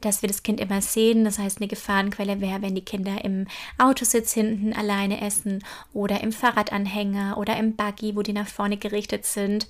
dass 0.00 0.22
wir 0.22 0.28
das 0.28 0.42
Kind 0.42 0.60
immer 0.60 0.82
sehen. 0.82 1.24
Das 1.24 1.38
heißt, 1.38 1.58
eine 1.58 1.68
Gefahrenquelle 1.68 2.40
wäre, 2.40 2.62
wenn 2.62 2.74
die 2.74 2.84
Kinder 2.84 3.24
im 3.24 3.46
Autositz 3.78 4.32
hinten 4.32 4.72
alleine 4.72 5.20
essen 5.20 5.64
oder 5.92 6.20
im 6.22 6.32
Fahrradanhänger 6.32 7.38
oder 7.38 7.56
im 7.56 7.76
Buggy, 7.76 8.16
wo 8.16 8.22
die 8.22 8.32
nach 8.32 8.48
vorne 8.48 8.76
gerichtet 8.76 9.24
sind. 9.24 9.68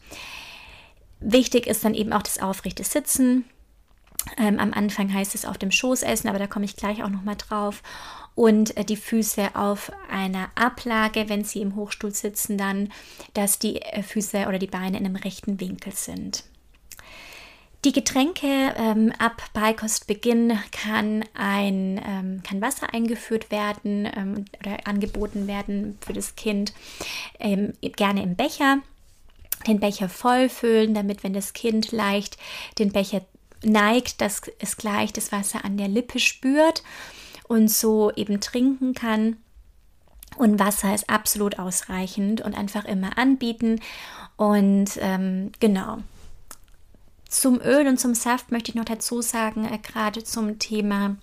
Wichtig 1.21 1.67
ist 1.67 1.85
dann 1.85 1.95
eben 1.95 2.13
auch 2.13 2.23
das 2.23 2.41
aufrechte 2.41 2.85
Sitzen. 2.85 3.45
Ähm, 4.39 4.59
am 4.59 4.73
Anfang 4.73 5.13
heißt 5.13 5.35
es 5.35 5.45
auf 5.45 5.59
dem 5.59 5.71
Schoß 5.71 6.03
essen, 6.03 6.29
aber 6.29 6.39
da 6.39 6.47
komme 6.47 6.65
ich 6.65 6.77
gleich 6.77 7.03
auch 7.03 7.11
nochmal 7.11 7.37
drauf. 7.37 7.83
Und 8.35 8.77
äh, 8.77 8.85
die 8.85 8.97
Füße 8.97 9.55
auf 9.55 9.93
einer 10.11 10.51
Ablage, 10.55 11.29
wenn 11.29 11.45
sie 11.45 11.61
im 11.61 11.77
Hochstuhl 11.77 12.13
sitzen, 12.13 12.59
dann, 12.59 12.91
dass 13.35 13.59
die 13.59 13.81
äh, 13.83 14.03
Füße 14.03 14.47
oder 14.49 14.59
die 14.59 14.67
Beine 14.67 14.99
in 14.99 15.05
einem 15.05 15.17
rechten 15.17 15.61
Winkel 15.61 15.93
sind. 15.93 16.45
Die 17.85 17.93
Getränke 17.93 18.75
ähm, 18.79 19.13
ab 19.19 19.43
Beikostbeginn 19.53 20.59
kann 20.73 21.23
ein 21.35 22.01
ähm, 22.03 22.43
kann 22.43 22.63
Wasser 22.63 22.95
eingeführt 22.95 23.51
werden 23.51 24.09
ähm, 24.17 24.47
oder 24.59 24.87
angeboten 24.87 25.47
werden 25.47 25.99
für 26.01 26.15
das 26.15 26.35
Kind 26.35 26.73
ähm, 27.39 27.75
gerne 27.83 28.23
im 28.23 28.37
Becher. 28.37 28.79
Den 29.67 29.81
Becher 29.81 30.09
vollfüllen, 30.09 30.95
damit 30.95 31.25
wenn 31.25 31.35
das 31.35 31.53
Kind 31.53 31.93
leicht 31.93 32.39
den 32.79 32.91
Becher 32.91 33.21
neigt, 33.65 34.21
dass 34.21 34.43
es 34.59 34.77
gleich 34.77 35.13
das 35.13 35.33
Wasser 35.33 35.65
an 35.65 35.77
der 35.77 35.89
Lippe 35.89 36.19
spürt 36.19 36.83
und 37.49 37.69
so 37.69 38.11
eben 38.13 38.41
trinken 38.41 38.95
kann. 38.95 39.37
Und 40.37 40.59
Wasser 40.59 40.95
ist 40.95 41.09
absolut 41.09 41.59
ausreichend 41.59 42.41
und 42.41 42.57
einfach 42.57 42.85
immer 42.85 43.19
anbieten. 43.19 43.81
Und 44.37 44.91
ähm, 45.01 45.53
genau, 45.61 45.99
zum 47.29 47.61
Öl 47.61 47.87
und 47.87 47.99
zum 47.99 48.15
Saft 48.15 48.51
möchte 48.51 48.71
ich 48.71 48.75
noch 48.75 48.85
dazu 48.85 49.23
sagen, 49.23 49.65
äh, 49.65 49.79
gerade 49.79 50.25
zum 50.25 50.59
Thema 50.59 51.17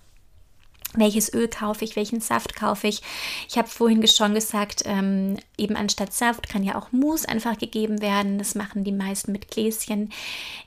welches 0.94 1.34
Öl 1.34 1.48
kaufe 1.48 1.86
ich, 1.86 1.96
welchen 1.96 2.20
Saft 2.20 2.56
kaufe 2.56 2.88
ich. 2.88 3.02
Ich 3.48 3.58
habe 3.58 3.68
vorhin 3.68 4.06
schon 4.08 4.34
gesagt, 4.34 4.84
ähm, 4.86 5.38
eben 5.58 5.76
anstatt 5.76 6.14
Saft 6.14 6.50
kann 6.50 6.64
ja 6.64 6.76
auch 6.76 6.92
Mousse 6.92 7.30
einfach 7.30 7.58
gegeben 7.58 8.02
werden. 8.02 8.38
Das 8.38 8.56
machen 8.56 8.84
die 8.84 8.92
meisten 8.92 9.32
mit 9.32 9.50
Gläschen. 9.50 10.12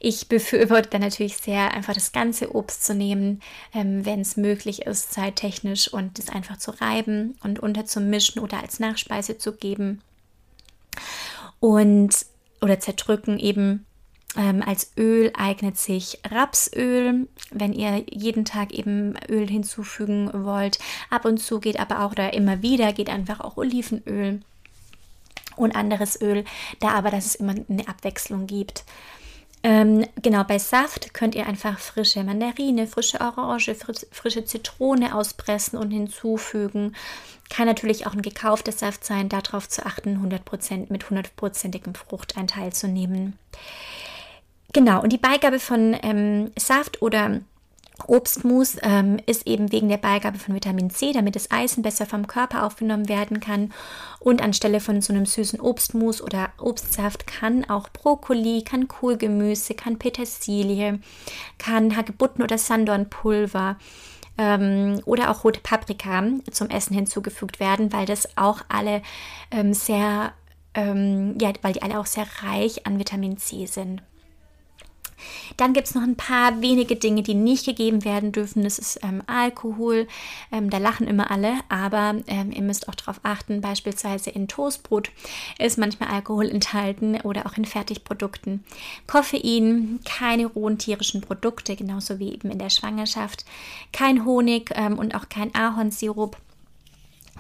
Ich 0.01 0.29
befürworte 0.29 0.91
dann 0.91 1.03
natürlich 1.03 1.37
sehr, 1.37 1.73
einfach 1.75 1.95
das 1.95 2.13
ganze 2.13 2.55
Obst 2.55 2.85
zu 2.85 2.95
nehmen, 2.95 3.41
ähm, 3.75 4.07
wenn 4.07 4.21
es 4.21 4.37
möglich 4.37 4.83
ist, 4.83 5.13
zeittechnisch 5.13 5.93
und 5.93 6.19
das 6.19 6.31
einfach 6.31 6.59
zu 6.59 6.71
reiben 6.71 7.37
und 7.43 7.61
unterzumischen 7.61 8.41
oder 8.41 8.63
als 8.63 8.81
Nachspeise 8.81 9.37
zu 9.37 9.53
geben. 9.53 10.01
Und 11.61 12.15
oder 12.61 12.81
zerdrücken 12.81 13.39
eben 13.39 13.85
ähm, 14.37 14.63
als 14.65 14.93
Öl 14.97 15.33
eignet 15.37 15.77
sich 15.77 16.21
Rapsöl, 16.29 17.29
wenn 17.51 17.73
ihr 17.73 18.05
jeden 18.11 18.45
Tag 18.45 18.73
eben 18.73 19.15
Öl 19.29 19.49
hinzufügen 19.49 20.31
wollt. 20.33 20.79
Ab 21.11 21.25
und 21.25 21.39
zu 21.39 21.61
geht 21.61 21.79
aber 21.79 22.05
auch 22.05 22.15
da 22.15 22.29
immer 22.29 22.63
wieder, 22.63 22.93
geht 22.93 23.11
einfach 23.11 23.41
auch 23.41 23.57
Olivenöl 23.57 24.41
und 25.57 25.77
anderes 25.77 26.21
Öl, 26.21 26.45
da 26.81 26.91
aber, 26.91 27.11
dass 27.11 27.27
es 27.27 27.35
immer 27.37 27.55
eine 27.69 27.89
Abwechslung 27.89 28.47
gibt. 28.47 28.85
Ähm, 29.63 30.07
genau, 30.21 30.45
bei 30.45 30.59
Saft 30.59 31.15
könnt 31.15 31.35
ihr 31.35 31.47
einfach 31.47 31.79
frische 31.79 32.23
Mandarine, 32.23 32.87
frische 32.87 33.21
Orange, 33.23 33.75
frische 34.11 34.45
Zitrone 34.45 35.15
auspressen 35.15 35.79
und 35.79 35.91
hinzufügen. 35.91 36.95
Kann 37.49 37.67
natürlich 37.67 38.07
auch 38.07 38.13
ein 38.13 38.21
gekaufter 38.21 38.73
Saft 38.73 39.05
sein, 39.05 39.31
darauf 39.31 39.67
zu 39.69 39.87
achten, 39.87 40.19
100% 40.19 40.93
mit 40.93 41.05
100%igem 41.05 41.95
Fruchteinteil 41.95 42.75
zu 42.75 42.89
nehmen. 42.89 43.39
Genau, 44.75 45.01
und 45.01 45.13
die 45.13 45.19
Beigabe 45.19 45.61
von 45.61 45.97
ähm, 46.03 46.51
Saft 46.59 47.01
oder 47.01 47.41
Obstmus 48.09 48.77
ähm, 48.83 49.19
ist 49.25 49.47
eben 49.47 49.71
wegen 49.71 49.89
der 49.89 49.99
Beigabe 49.99 50.37
von 50.41 50.53
Vitamin 50.53 50.91
C, 50.91 51.13
damit 51.13 51.37
das 51.37 51.53
Eisen 51.53 51.85
besser 51.85 52.07
vom 52.07 52.27
Körper 52.27 52.65
aufgenommen 52.65 53.09
werden 53.09 53.39
kann. 53.39 53.73
Und 54.19 54.43
anstelle 54.43 54.81
von 54.81 55.01
so 55.01 55.13
einem 55.13 55.27
süßen 55.27 55.61
Obstmus 55.61 56.21
oder 56.21 56.51
Obstsaft 56.59 57.29
kann 57.29 57.65
auch 57.71 57.89
Brokkoli, 57.89 58.65
kann 58.65 58.89
Kohlgemüse, 58.89 59.75
kann 59.75 60.01
Petersilie, 60.01 60.99
kann 61.57 61.97
Hagebutten 61.97 62.43
oder 62.43 62.59
Sanddornpulver 62.59 63.79
ähm, 64.39 65.01
oder 65.05 65.31
auch 65.31 65.45
rote 65.45 65.61
Paprika 65.61 66.25
zum 66.51 66.69
Essen 66.69 66.97
hinzugefügt 66.97 67.61
werden, 67.61 67.93
weil 67.93 68.07
das 68.07 68.37
auch 68.37 68.63
alle 68.69 69.03
ähm, 69.53 69.73
sehr, 69.73 70.33
ähm, 70.75 71.39
ja, 71.41 71.53
weil 71.63 71.75
die 71.75 71.83
alle 71.83 72.01
auch 72.01 72.07
sehr 72.07 72.27
reich 72.43 72.89
an 72.89 72.99
Vitamin 72.99 73.39
C 73.39 73.67
sind. 73.67 74.03
Dann 75.57 75.73
gibt 75.73 75.89
es 75.89 75.95
noch 75.95 76.03
ein 76.03 76.17
paar 76.17 76.61
wenige 76.61 76.97
Dinge, 76.97 77.23
die 77.23 77.35
nicht 77.35 77.67
gegeben 77.67 78.05
werden 78.05 78.33
dürfen. 78.33 78.63
Das 78.63 78.79
ist 78.79 79.01
ähm, 79.03 79.23
Alkohol. 79.27 80.07
Ähm, 80.53 80.71
da 80.71 80.79
lachen 80.79 81.07
immer 81.07 81.31
alle, 81.31 81.55
aber 81.69 82.17
ähm, 82.27 82.53
ihr 82.53 82.63
müsst 82.63 82.89
auch 82.89 82.95
darauf 82.95 83.21
achten, 83.23 83.61
beispielsweise 83.61 84.31
in 84.31 84.49
Toastbrot 84.49 85.11
ist 85.59 85.79
manchmal 85.79 86.11
Alkohol 86.11 86.49
enthalten 86.49 87.21
oder 87.23 87.47
auch 87.47 87.57
in 87.57 87.65
Fertigprodukten. 87.65 88.65
Koffein, 89.07 90.01
keine 90.05 90.47
rohen 90.47 90.79
tierischen 90.79 91.21
Produkte, 91.21 91.77
genauso 91.77 92.19
wie 92.19 92.33
eben 92.33 92.51
in 92.51 92.59
der 92.59 92.71
Schwangerschaft. 92.71 93.45
Kein 93.93 94.25
Honig 94.25 94.71
ähm, 94.75 94.99
und 94.99 95.15
auch 95.15 95.29
kein 95.29 95.55
Ahornsirup 95.55 96.37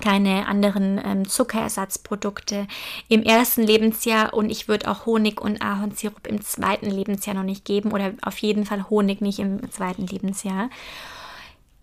keine 0.01 0.47
anderen 0.47 1.01
ähm, 1.05 1.29
Zuckerersatzprodukte 1.29 2.67
im 3.09 3.23
ersten 3.23 3.63
Lebensjahr 3.63 4.35
und 4.35 4.51
ich 4.51 4.69
würde 4.69 4.91
auch 4.91 5.07
Honig 5.07 5.41
und 5.41 5.63
Ahornsirup 5.63 6.27
im 6.27 6.43
zweiten 6.43 6.91
Lebensjahr 6.91 7.37
noch 7.37 7.45
nicht 7.45 7.65
geben 7.65 7.93
oder 7.93 8.13
auf 8.23 8.39
jeden 8.39 8.67
Fall 8.67 8.89
Honig 8.91 9.21
nicht 9.21 9.39
im 9.39 9.71
zweiten 9.71 10.07
Lebensjahr. 10.07 10.71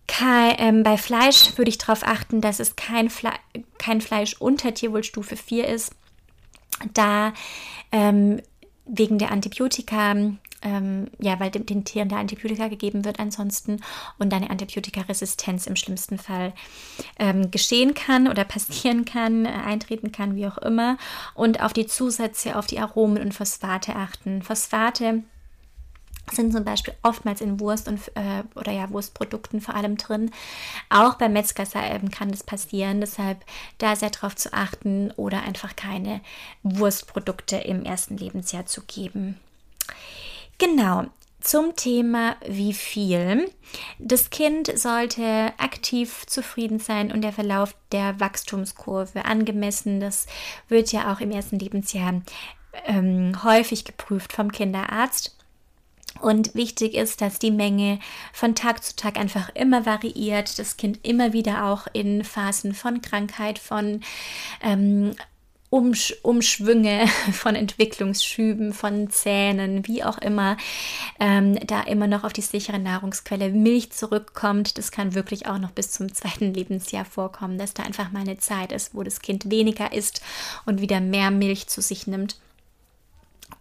Kein, 0.07 0.55
ähm, 0.57 0.83
bei 0.83 0.97
Fleisch 0.97 1.57
würde 1.57 1.69
ich 1.69 1.77
darauf 1.77 2.03
achten, 2.03 2.41
dass 2.41 2.59
es 2.59 2.75
kein, 2.75 3.09
Fle 3.09 3.31
kein 3.77 4.01
Fleisch 4.01 4.35
unter 4.39 4.73
Tierwohlstufe 4.73 5.37
4 5.37 5.67
ist, 5.69 5.95
da 6.93 7.33
ähm, 7.91 8.41
wegen 8.85 9.19
der 9.19 9.31
Antibiotika 9.31 10.15
ähm, 10.61 11.07
ja, 11.19 11.39
weil 11.39 11.51
den, 11.51 11.65
den, 11.65 11.85
Tieren 11.85 12.09
der 12.09 12.19
Antibiotika 12.19 12.67
gegeben 12.67 13.05
wird 13.05 13.19
ansonsten 13.19 13.81
und 14.19 14.33
eine 14.33 14.49
Antibiotikaresistenz 14.49 15.67
im 15.67 15.75
schlimmsten 15.75 16.17
Fall 16.17 16.53
ähm, 17.17 17.51
geschehen 17.51 17.93
kann 17.93 18.27
oder 18.27 18.43
passieren 18.45 19.05
kann, 19.05 19.45
äh, 19.45 19.49
eintreten 19.49 20.11
kann, 20.11 20.35
wie 20.35 20.47
auch 20.47 20.57
immer. 20.57 20.97
Und 21.33 21.61
auf 21.61 21.73
die 21.73 21.87
Zusätze, 21.87 22.55
auf 22.57 22.67
die 22.67 22.79
Aromen 22.79 23.21
und 23.21 23.33
Phosphate 23.33 23.95
achten. 23.95 24.41
Phosphate 24.41 25.23
sind 26.31 26.53
zum 26.53 26.63
Beispiel 26.63 26.93
oftmals 27.01 27.41
in 27.41 27.59
Wurst 27.59 27.87
und 27.87 27.99
äh, 28.15 28.43
oder 28.55 28.71
ja 28.71 28.89
Wurstprodukten 28.89 29.59
vor 29.59 29.75
allem 29.75 29.97
drin. 29.97 30.31
Auch 30.89 31.15
bei 31.15 31.27
Metzgersalben 31.27 32.11
kann 32.11 32.31
das 32.31 32.43
passieren, 32.43 33.01
deshalb 33.01 33.43
da 33.79 33.95
sehr 33.95 34.11
darauf 34.11 34.35
zu 34.35 34.53
achten 34.53 35.11
oder 35.11 35.43
einfach 35.43 35.75
keine 35.75 36.21
Wurstprodukte 36.63 37.57
im 37.57 37.83
ersten 37.83 38.17
Lebensjahr 38.17 38.65
zu 38.65 38.81
geben. 38.83 39.39
Genau, 40.61 41.05
zum 41.39 41.75
Thema 41.75 42.35
wie 42.47 42.73
viel. 42.73 43.49
Das 43.97 44.29
Kind 44.29 44.71
sollte 44.77 45.53
aktiv 45.57 46.27
zufrieden 46.27 46.77
sein 46.77 47.11
und 47.11 47.23
der 47.23 47.33
Verlauf 47.33 47.75
der 47.91 48.19
Wachstumskurve 48.19 49.25
angemessen. 49.25 49.99
Das 49.99 50.27
wird 50.67 50.91
ja 50.91 51.11
auch 51.11 51.19
im 51.19 51.31
ersten 51.31 51.57
Lebensjahr 51.57 52.21
ähm, 52.85 53.43
häufig 53.43 53.85
geprüft 53.85 54.33
vom 54.33 54.51
Kinderarzt. 54.51 55.35
Und 56.19 56.53
wichtig 56.53 56.93
ist, 56.93 57.21
dass 57.21 57.39
die 57.39 57.49
Menge 57.49 57.97
von 58.31 58.53
Tag 58.53 58.83
zu 58.83 58.95
Tag 58.95 59.17
einfach 59.17 59.49
immer 59.55 59.87
variiert, 59.87 60.59
das 60.59 60.77
Kind 60.77 60.99
immer 61.01 61.33
wieder 61.33 61.65
auch 61.65 61.87
in 61.93 62.23
Phasen 62.23 62.75
von 62.75 63.01
Krankheit, 63.01 63.57
von 63.57 64.01
ähm, 64.61 65.15
Umsch 65.71 66.13
Umschwünge, 66.21 67.07
von 67.31 67.55
Entwicklungsschüben, 67.55 68.73
von 68.73 69.09
Zähnen, 69.09 69.87
wie 69.87 70.03
auch 70.03 70.17
immer, 70.17 70.57
ähm, 71.17 71.57
da 71.65 71.81
immer 71.83 72.07
noch 72.07 72.25
auf 72.25 72.33
die 72.33 72.41
sichere 72.41 72.77
Nahrungsquelle 72.77 73.49
Milch 73.49 73.91
zurückkommt. 73.93 74.77
Das 74.77 74.91
kann 74.91 75.15
wirklich 75.15 75.47
auch 75.47 75.59
noch 75.59 75.71
bis 75.71 75.91
zum 75.91 76.13
zweiten 76.13 76.53
Lebensjahr 76.53 77.05
vorkommen, 77.05 77.57
dass 77.57 77.73
da 77.73 77.83
einfach 77.83 78.11
mal 78.11 78.19
eine 78.19 78.37
Zeit 78.37 78.73
ist, 78.73 78.93
wo 78.93 79.01
das 79.01 79.21
Kind 79.21 79.49
weniger 79.49 79.93
isst 79.93 80.21
und 80.65 80.81
wieder 80.81 80.99
mehr 80.99 81.31
Milch 81.31 81.67
zu 81.67 81.81
sich 81.81 82.05
nimmt. 82.05 82.35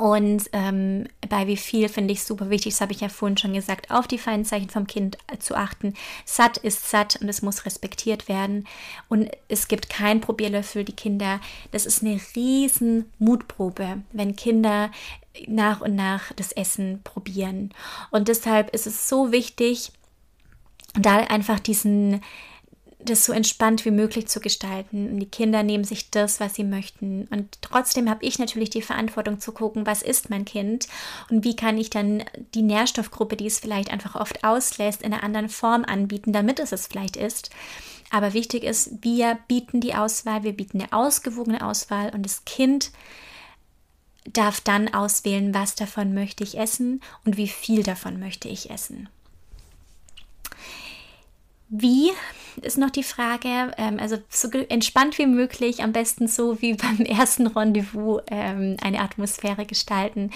Und 0.01 0.49
ähm, 0.55 1.05
bei 1.29 1.47
wie 1.47 1.59
viel 1.59 1.91
finde 1.91 2.15
ich 2.15 2.25
super 2.25 2.49
wichtig, 2.49 2.73
das 2.73 2.81
habe 2.81 2.93
ich 2.93 3.03
ja 3.03 3.11
vorhin 3.11 3.37
schon 3.37 3.53
gesagt, 3.53 3.91
auf 3.91 4.09
die 4.09 4.17
feinen 4.17 4.47
Zeichen 4.47 4.71
vom 4.71 4.87
Kind 4.87 5.19
zu 5.41 5.55
achten. 5.55 5.93
Satt 6.25 6.57
ist 6.57 6.89
satt 6.89 7.19
und 7.21 7.29
es 7.29 7.43
muss 7.43 7.67
respektiert 7.67 8.27
werden. 8.27 8.67
Und 9.11 9.31
es 9.49 9.69
gibt 9.69 9.91
kein 9.91 10.23
Probierlöffel, 10.23 10.85
die 10.85 10.97
Kinder. 10.97 11.39
Das 11.71 11.85
ist 11.85 12.03
eine 12.03 12.19
riesen 12.35 13.13
Mutprobe, 13.19 14.01
wenn 14.13 14.37
Kinder 14.37 14.91
nach 15.47 15.83
und 15.83 15.97
nach 15.97 16.33
das 16.33 16.53
Essen 16.53 17.03
probieren. 17.05 17.75
Und 18.11 18.29
deshalb 18.29 18.71
ist 18.71 18.87
es 18.87 19.07
so 19.07 19.33
wichtig, 19.33 19.93
da 20.95 21.19
einfach 21.19 21.61
diesen 21.61 22.23
das 23.05 23.25
so 23.25 23.33
entspannt 23.33 23.85
wie 23.85 23.91
möglich 23.91 24.29
zu 24.29 24.41
gestalten. 24.41 25.11
Und 25.11 25.21
die 25.21 25.31
Kinder 25.31 25.63
nehmen 25.63 25.85
sich 25.85 26.11
das, 26.11 26.41
was 26.41 26.55
sie 26.55 26.65
möchten. 26.65 27.27
Und 27.31 27.59
trotzdem 27.63 28.09
habe 28.11 28.25
ich 28.25 28.39
natürlich 28.39 28.71
die 28.71 28.83
Verantwortung 28.83 29.41
zu 29.41 29.53
gucken, 29.53 29.87
was 29.87 30.03
ist 30.03 30.31
mein 30.31 30.45
Kind 30.45 30.89
und 31.31 31.45
wie 31.45 31.57
kann 31.57 31.79
ich 31.79 31.91
dann 31.91 32.25
die 32.55 32.63
Nährstoffgruppe, 32.63 33.37
die 33.37 33.47
es 33.47 33.59
vielleicht 33.59 33.91
einfach 33.91 34.15
oft 34.15 34.45
auslässt, 34.45 35.03
in 35.03 35.13
einer 35.13 35.23
anderen 35.23 35.49
Form 35.49 35.85
anbieten, 35.85 36.33
damit 36.33 36.61
es 36.61 36.73
es 36.73 36.87
vielleicht 36.87 37.17
ist. 37.17 37.51
Aber 38.11 38.35
wichtig 38.35 38.65
ist, 38.65 39.03
wir 39.03 39.39
bieten 39.47 39.81
die 39.81 39.95
Auswahl, 39.95 40.43
wir 40.43 40.53
bieten 40.53 40.81
eine 40.81 40.93
ausgewogene 40.93 41.65
Auswahl 41.65 42.11
und 42.13 42.25
das 42.25 42.45
Kind 42.45 42.91
darf 44.25 44.61
dann 44.61 44.93
auswählen, 44.93 45.55
was 45.55 45.75
davon 45.75 46.13
möchte 46.13 46.45
ich 46.45 46.59
essen 46.59 47.01
und 47.25 47.37
wie 47.37 47.49
viel 47.49 47.83
davon 47.83 48.21
möchte 48.21 48.49
ich 48.49 48.71
essen. 48.71 49.09
Wie 51.73 52.11
ist 52.63 52.79
noch 52.79 52.91
die 52.91 53.05
Frage, 53.05 53.71
ähm, 53.79 54.01
also 54.01 54.19
so 54.29 54.49
entspannt 54.51 55.19
wie 55.19 55.27
möglich, 55.27 55.85
am 55.85 55.93
besten 55.93 56.27
so 56.27 56.61
wie 56.61 56.75
beim 56.75 56.99
ersten 56.99 57.47
Rendezvous 57.47 58.23
ähm, 58.29 58.77
eine 58.83 58.99
Atmosphäre 58.99 59.65
gestalten. 59.67 60.33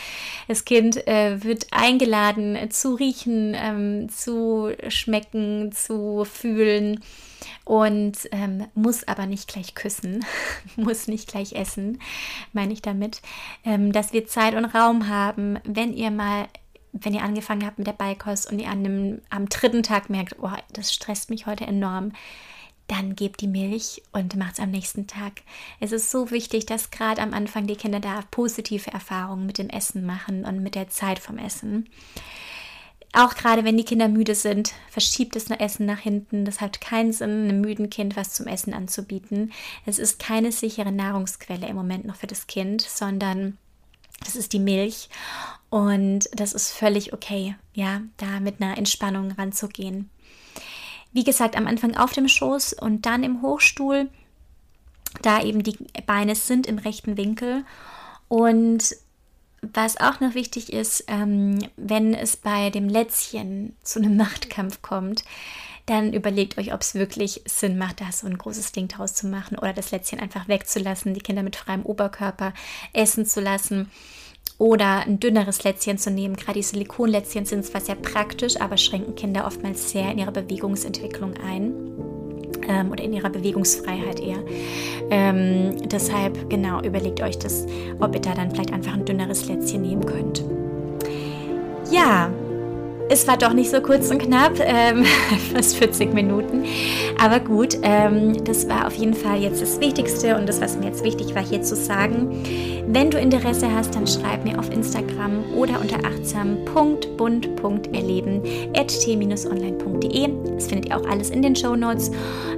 Das 0.46 0.64
Kind 0.64 1.06
äh, 1.08 1.42
wird 1.42 1.66
eingeladen 1.72 2.54
äh, 2.54 2.68
zu 2.68 2.94
riechen, 2.94 3.54
ähm, 3.56 4.08
zu 4.10 4.72
schmecken, 4.88 5.72
zu 5.72 6.24
fühlen 6.24 7.00
und 7.64 8.16
ähm, 8.30 8.66
muss 8.74 9.06
aber 9.08 9.26
nicht 9.26 9.48
gleich 9.48 9.74
küssen, 9.74 10.24
muss 10.76 11.08
nicht 11.08 11.28
gleich 11.28 11.54
essen, 11.54 11.98
meine 12.52 12.72
ich 12.72 12.80
damit, 12.80 13.20
ähm, 13.64 13.92
dass 13.92 14.12
wir 14.12 14.26
Zeit 14.26 14.54
und 14.54 14.66
Raum 14.66 15.08
haben, 15.08 15.58
wenn 15.64 15.92
ihr 15.92 16.12
mal 16.12 16.46
wenn 16.94 17.12
ihr 17.12 17.22
angefangen 17.22 17.66
habt 17.66 17.78
mit 17.78 17.86
der 17.86 17.92
Beikost 17.92 18.50
und 18.50 18.60
ihr 18.60 18.68
an 18.68 18.84
dem, 18.84 19.22
am 19.28 19.48
dritten 19.48 19.82
Tag 19.82 20.10
merkt, 20.10 20.36
oh, 20.40 20.50
das 20.72 20.92
stresst 20.92 21.28
mich 21.28 21.46
heute 21.46 21.66
enorm, 21.66 22.12
dann 22.86 23.16
gebt 23.16 23.40
die 23.40 23.48
Milch 23.48 24.02
und 24.12 24.36
macht 24.36 24.54
es 24.54 24.60
am 24.60 24.70
nächsten 24.70 25.06
Tag. 25.06 25.42
Es 25.80 25.90
ist 25.90 26.10
so 26.10 26.30
wichtig, 26.30 26.66
dass 26.66 26.90
gerade 26.90 27.20
am 27.22 27.32
Anfang 27.32 27.66
die 27.66 27.76
Kinder 27.76 27.98
da 27.98 28.20
positive 28.30 28.92
Erfahrungen 28.92 29.46
mit 29.46 29.58
dem 29.58 29.70
Essen 29.70 30.06
machen 30.06 30.44
und 30.44 30.62
mit 30.62 30.74
der 30.74 30.88
Zeit 30.88 31.18
vom 31.18 31.38
Essen. 31.38 31.88
Auch 33.12 33.34
gerade 33.34 33.64
wenn 33.64 33.76
die 33.76 33.84
Kinder 33.84 34.08
müde 34.08 34.34
sind, 34.34 34.74
verschiebt 34.90 35.36
das 35.36 35.48
Essen 35.48 35.86
nach 35.86 36.00
hinten. 36.00 36.44
Das 36.44 36.60
hat 36.60 36.80
keinen 36.80 37.12
Sinn, 37.12 37.44
einem 37.44 37.60
müden 37.60 37.88
Kind 37.88 38.16
was 38.16 38.34
zum 38.34 38.46
Essen 38.46 38.74
anzubieten. 38.74 39.52
Es 39.86 39.98
ist 39.98 40.18
keine 40.18 40.52
sichere 40.52 40.92
Nahrungsquelle 40.92 41.66
im 41.68 41.76
Moment 41.76 42.04
noch 42.04 42.16
für 42.16 42.26
das 42.26 42.48
Kind, 42.48 42.82
sondern 42.82 43.56
das 44.24 44.36
ist 44.36 44.52
die 44.52 44.58
Milch. 44.58 45.08
Und 45.70 46.28
das 46.32 46.52
ist 46.52 46.70
völlig 46.70 47.12
okay, 47.12 47.56
ja, 47.72 48.02
da 48.16 48.38
mit 48.40 48.60
einer 48.60 48.78
Entspannung 48.78 49.32
ranzugehen. 49.32 50.08
Wie 51.12 51.24
gesagt, 51.24 51.56
am 51.56 51.66
Anfang 51.66 51.96
auf 51.96 52.12
dem 52.12 52.28
Schoß 52.28 52.74
und 52.74 53.06
dann 53.06 53.24
im 53.24 53.42
Hochstuhl, 53.42 54.08
da 55.22 55.42
eben 55.42 55.62
die 55.62 55.76
Beine 56.06 56.34
sind 56.34 56.66
im 56.66 56.78
rechten 56.78 57.16
Winkel. 57.16 57.64
Und 58.28 58.96
was 59.72 59.98
auch 59.98 60.20
noch 60.20 60.34
wichtig 60.34 60.72
ist, 60.72 61.04
ähm, 61.08 61.58
wenn 61.76 62.14
es 62.14 62.36
bei 62.36 62.70
dem 62.70 62.88
Lätzchen 62.88 63.76
zu 63.82 64.00
einem 64.00 64.16
Machtkampf 64.18 64.82
kommt, 64.82 65.24
dann 65.86 66.12
überlegt 66.12 66.58
euch, 66.58 66.72
ob 66.72 66.80
es 66.80 66.94
wirklich 66.94 67.42
Sinn 67.46 67.76
macht, 67.76 68.00
da 68.00 68.10
so 68.10 68.26
ein 68.26 68.38
großes 68.38 68.72
Ding 68.72 68.88
draus 68.88 69.14
zu 69.14 69.26
machen 69.26 69.58
oder 69.58 69.72
das 69.72 69.90
Lätzchen 69.90 70.18
einfach 70.18 70.48
wegzulassen, 70.48 71.14
die 71.14 71.20
Kinder 71.20 71.42
mit 71.42 71.56
freiem 71.56 71.84
Oberkörper 71.84 72.54
essen 72.92 73.26
zu 73.26 73.40
lassen 73.40 73.90
oder 74.58 75.00
ein 75.00 75.20
dünneres 75.20 75.64
Lätzchen 75.64 75.98
zu 75.98 76.10
nehmen. 76.10 76.36
Gerade 76.36 76.58
die 76.58 76.62
Silikonlätzchen 76.62 77.44
sind 77.44 77.64
zwar 77.66 77.80
sehr 77.80 77.96
praktisch, 77.96 78.60
aber 78.60 78.76
schränken 78.76 79.14
Kinder 79.14 79.46
oftmals 79.46 79.90
sehr 79.90 80.10
in 80.10 80.18
ihrer 80.18 80.32
Bewegungsentwicklung 80.32 81.34
ein. 81.36 81.72
Ähm, 82.66 82.90
oder 82.90 83.04
in 83.04 83.12
ihrer 83.12 83.28
Bewegungsfreiheit 83.28 84.20
eher. 84.20 84.42
Ähm, 85.10 85.86
deshalb, 85.86 86.48
genau, 86.48 86.80
überlegt 86.80 87.20
euch 87.20 87.38
das, 87.38 87.66
ob 88.00 88.14
ihr 88.14 88.22
da 88.22 88.32
dann 88.34 88.50
vielleicht 88.52 88.72
einfach 88.72 88.94
ein 88.94 89.04
dünneres 89.04 89.46
Lätzchen 89.48 89.82
nehmen 89.82 90.06
könnt. 90.06 90.42
Ja, 91.90 92.30
es 93.08 93.26
war 93.26 93.36
doch 93.36 93.52
nicht 93.52 93.70
so 93.70 93.80
kurz 93.80 94.08
und 94.10 94.18
knapp, 94.18 94.52
ähm, 94.60 95.04
fast 95.54 95.76
40 95.76 96.14
Minuten. 96.14 96.64
Aber 97.22 97.40
gut, 97.40 97.78
ähm, 97.82 98.44
das 98.44 98.68
war 98.68 98.86
auf 98.86 98.94
jeden 98.94 99.14
Fall 99.14 99.40
jetzt 99.40 99.62
das 99.62 99.80
Wichtigste 99.80 100.36
und 100.36 100.48
das, 100.48 100.60
was 100.60 100.76
mir 100.76 100.86
jetzt 100.86 101.02
wichtig 101.04 101.34
war, 101.34 101.44
hier 101.44 101.62
zu 101.62 101.74
sagen. 101.76 102.42
Wenn 102.86 103.10
du 103.10 103.18
Interesse 103.18 103.74
hast, 103.74 103.94
dann 103.94 104.06
schreib 104.06 104.44
mir 104.44 104.58
auf 104.58 104.70
Instagram 104.70 105.42
oder 105.56 105.80
unter 105.80 105.96
achtsam.bund.erleben 106.06 108.42
at 108.76 108.88
t-online.de. 108.88 110.28
Das 110.54 110.66
findet 110.66 110.90
ihr 110.90 110.98
auch 110.98 111.08
alles 111.08 111.30
in 111.30 111.40
den 111.42 111.56
Show 111.56 111.76
Notes. 111.76 112.10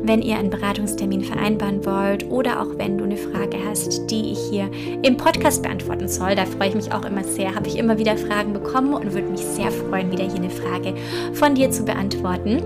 Wenn 0.03 0.22
ihr 0.22 0.36
einen 0.36 0.51
Beratungstermin 0.51 1.22
vereinbaren 1.22 1.86
wollt 1.86 2.28
oder 2.30 2.61
auch 2.61 2.76
wenn 2.76 2.99
du 2.99 3.05
eine 3.05 3.16
Frage 3.16 3.57
hast, 3.68 4.11
die 4.11 4.32
ich 4.32 4.40
hier 4.51 4.68
im 5.03 5.16
Podcast 5.16 5.62
beantworten 5.62 6.09
soll, 6.09 6.34
da 6.34 6.44
freue 6.44 6.70
ich 6.70 6.74
mich 6.74 6.92
auch 6.92 7.05
immer 7.05 7.22
sehr. 7.22 7.55
Habe 7.55 7.68
ich 7.68 7.78
immer 7.78 7.99
wieder 7.99 8.16
Fragen 8.16 8.53
bekommen 8.53 8.94
und 8.94 9.14
würde 9.14 9.28
mich 9.28 9.42
sehr 9.42 9.70
freuen, 9.70 10.11
wieder 10.11 10.24
eine 10.37 10.51
Frage 10.51 10.95
von 11.34 11.55
dir 11.55 11.70
zu 11.70 11.84
beantworten. 11.84 12.62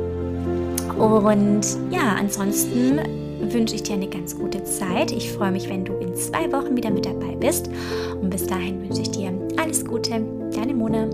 Und 0.99 1.63
ja, 1.91 2.17
ansonsten 2.19 3.01
wünsche 3.41 3.75
ich 3.75 3.83
dir 3.83 3.95
eine 3.95 4.09
ganz 4.09 4.39
gute 4.39 4.63
Zeit. 4.65 5.13
Ich 5.13 5.33
freue 5.33 5.53
mich, 5.53 5.69
wenn 5.69 5.85
du 5.85 5.95
in 5.95 6.15
zwei 6.15 6.53
Wochen 6.53 6.77
wieder 6.77 6.91
mit 6.91 7.07
dabei 7.07 7.35
bist. 7.37 7.71
Und 8.21 8.31
bis 8.31 8.47
dahin 8.47 8.83
wünsche 8.83 9.03
ich 9.03 9.11
dir 9.11 9.33
alles 9.57 9.85
Gute. 9.85 10.23
Deine 10.55 10.75
Mona. 10.75 11.09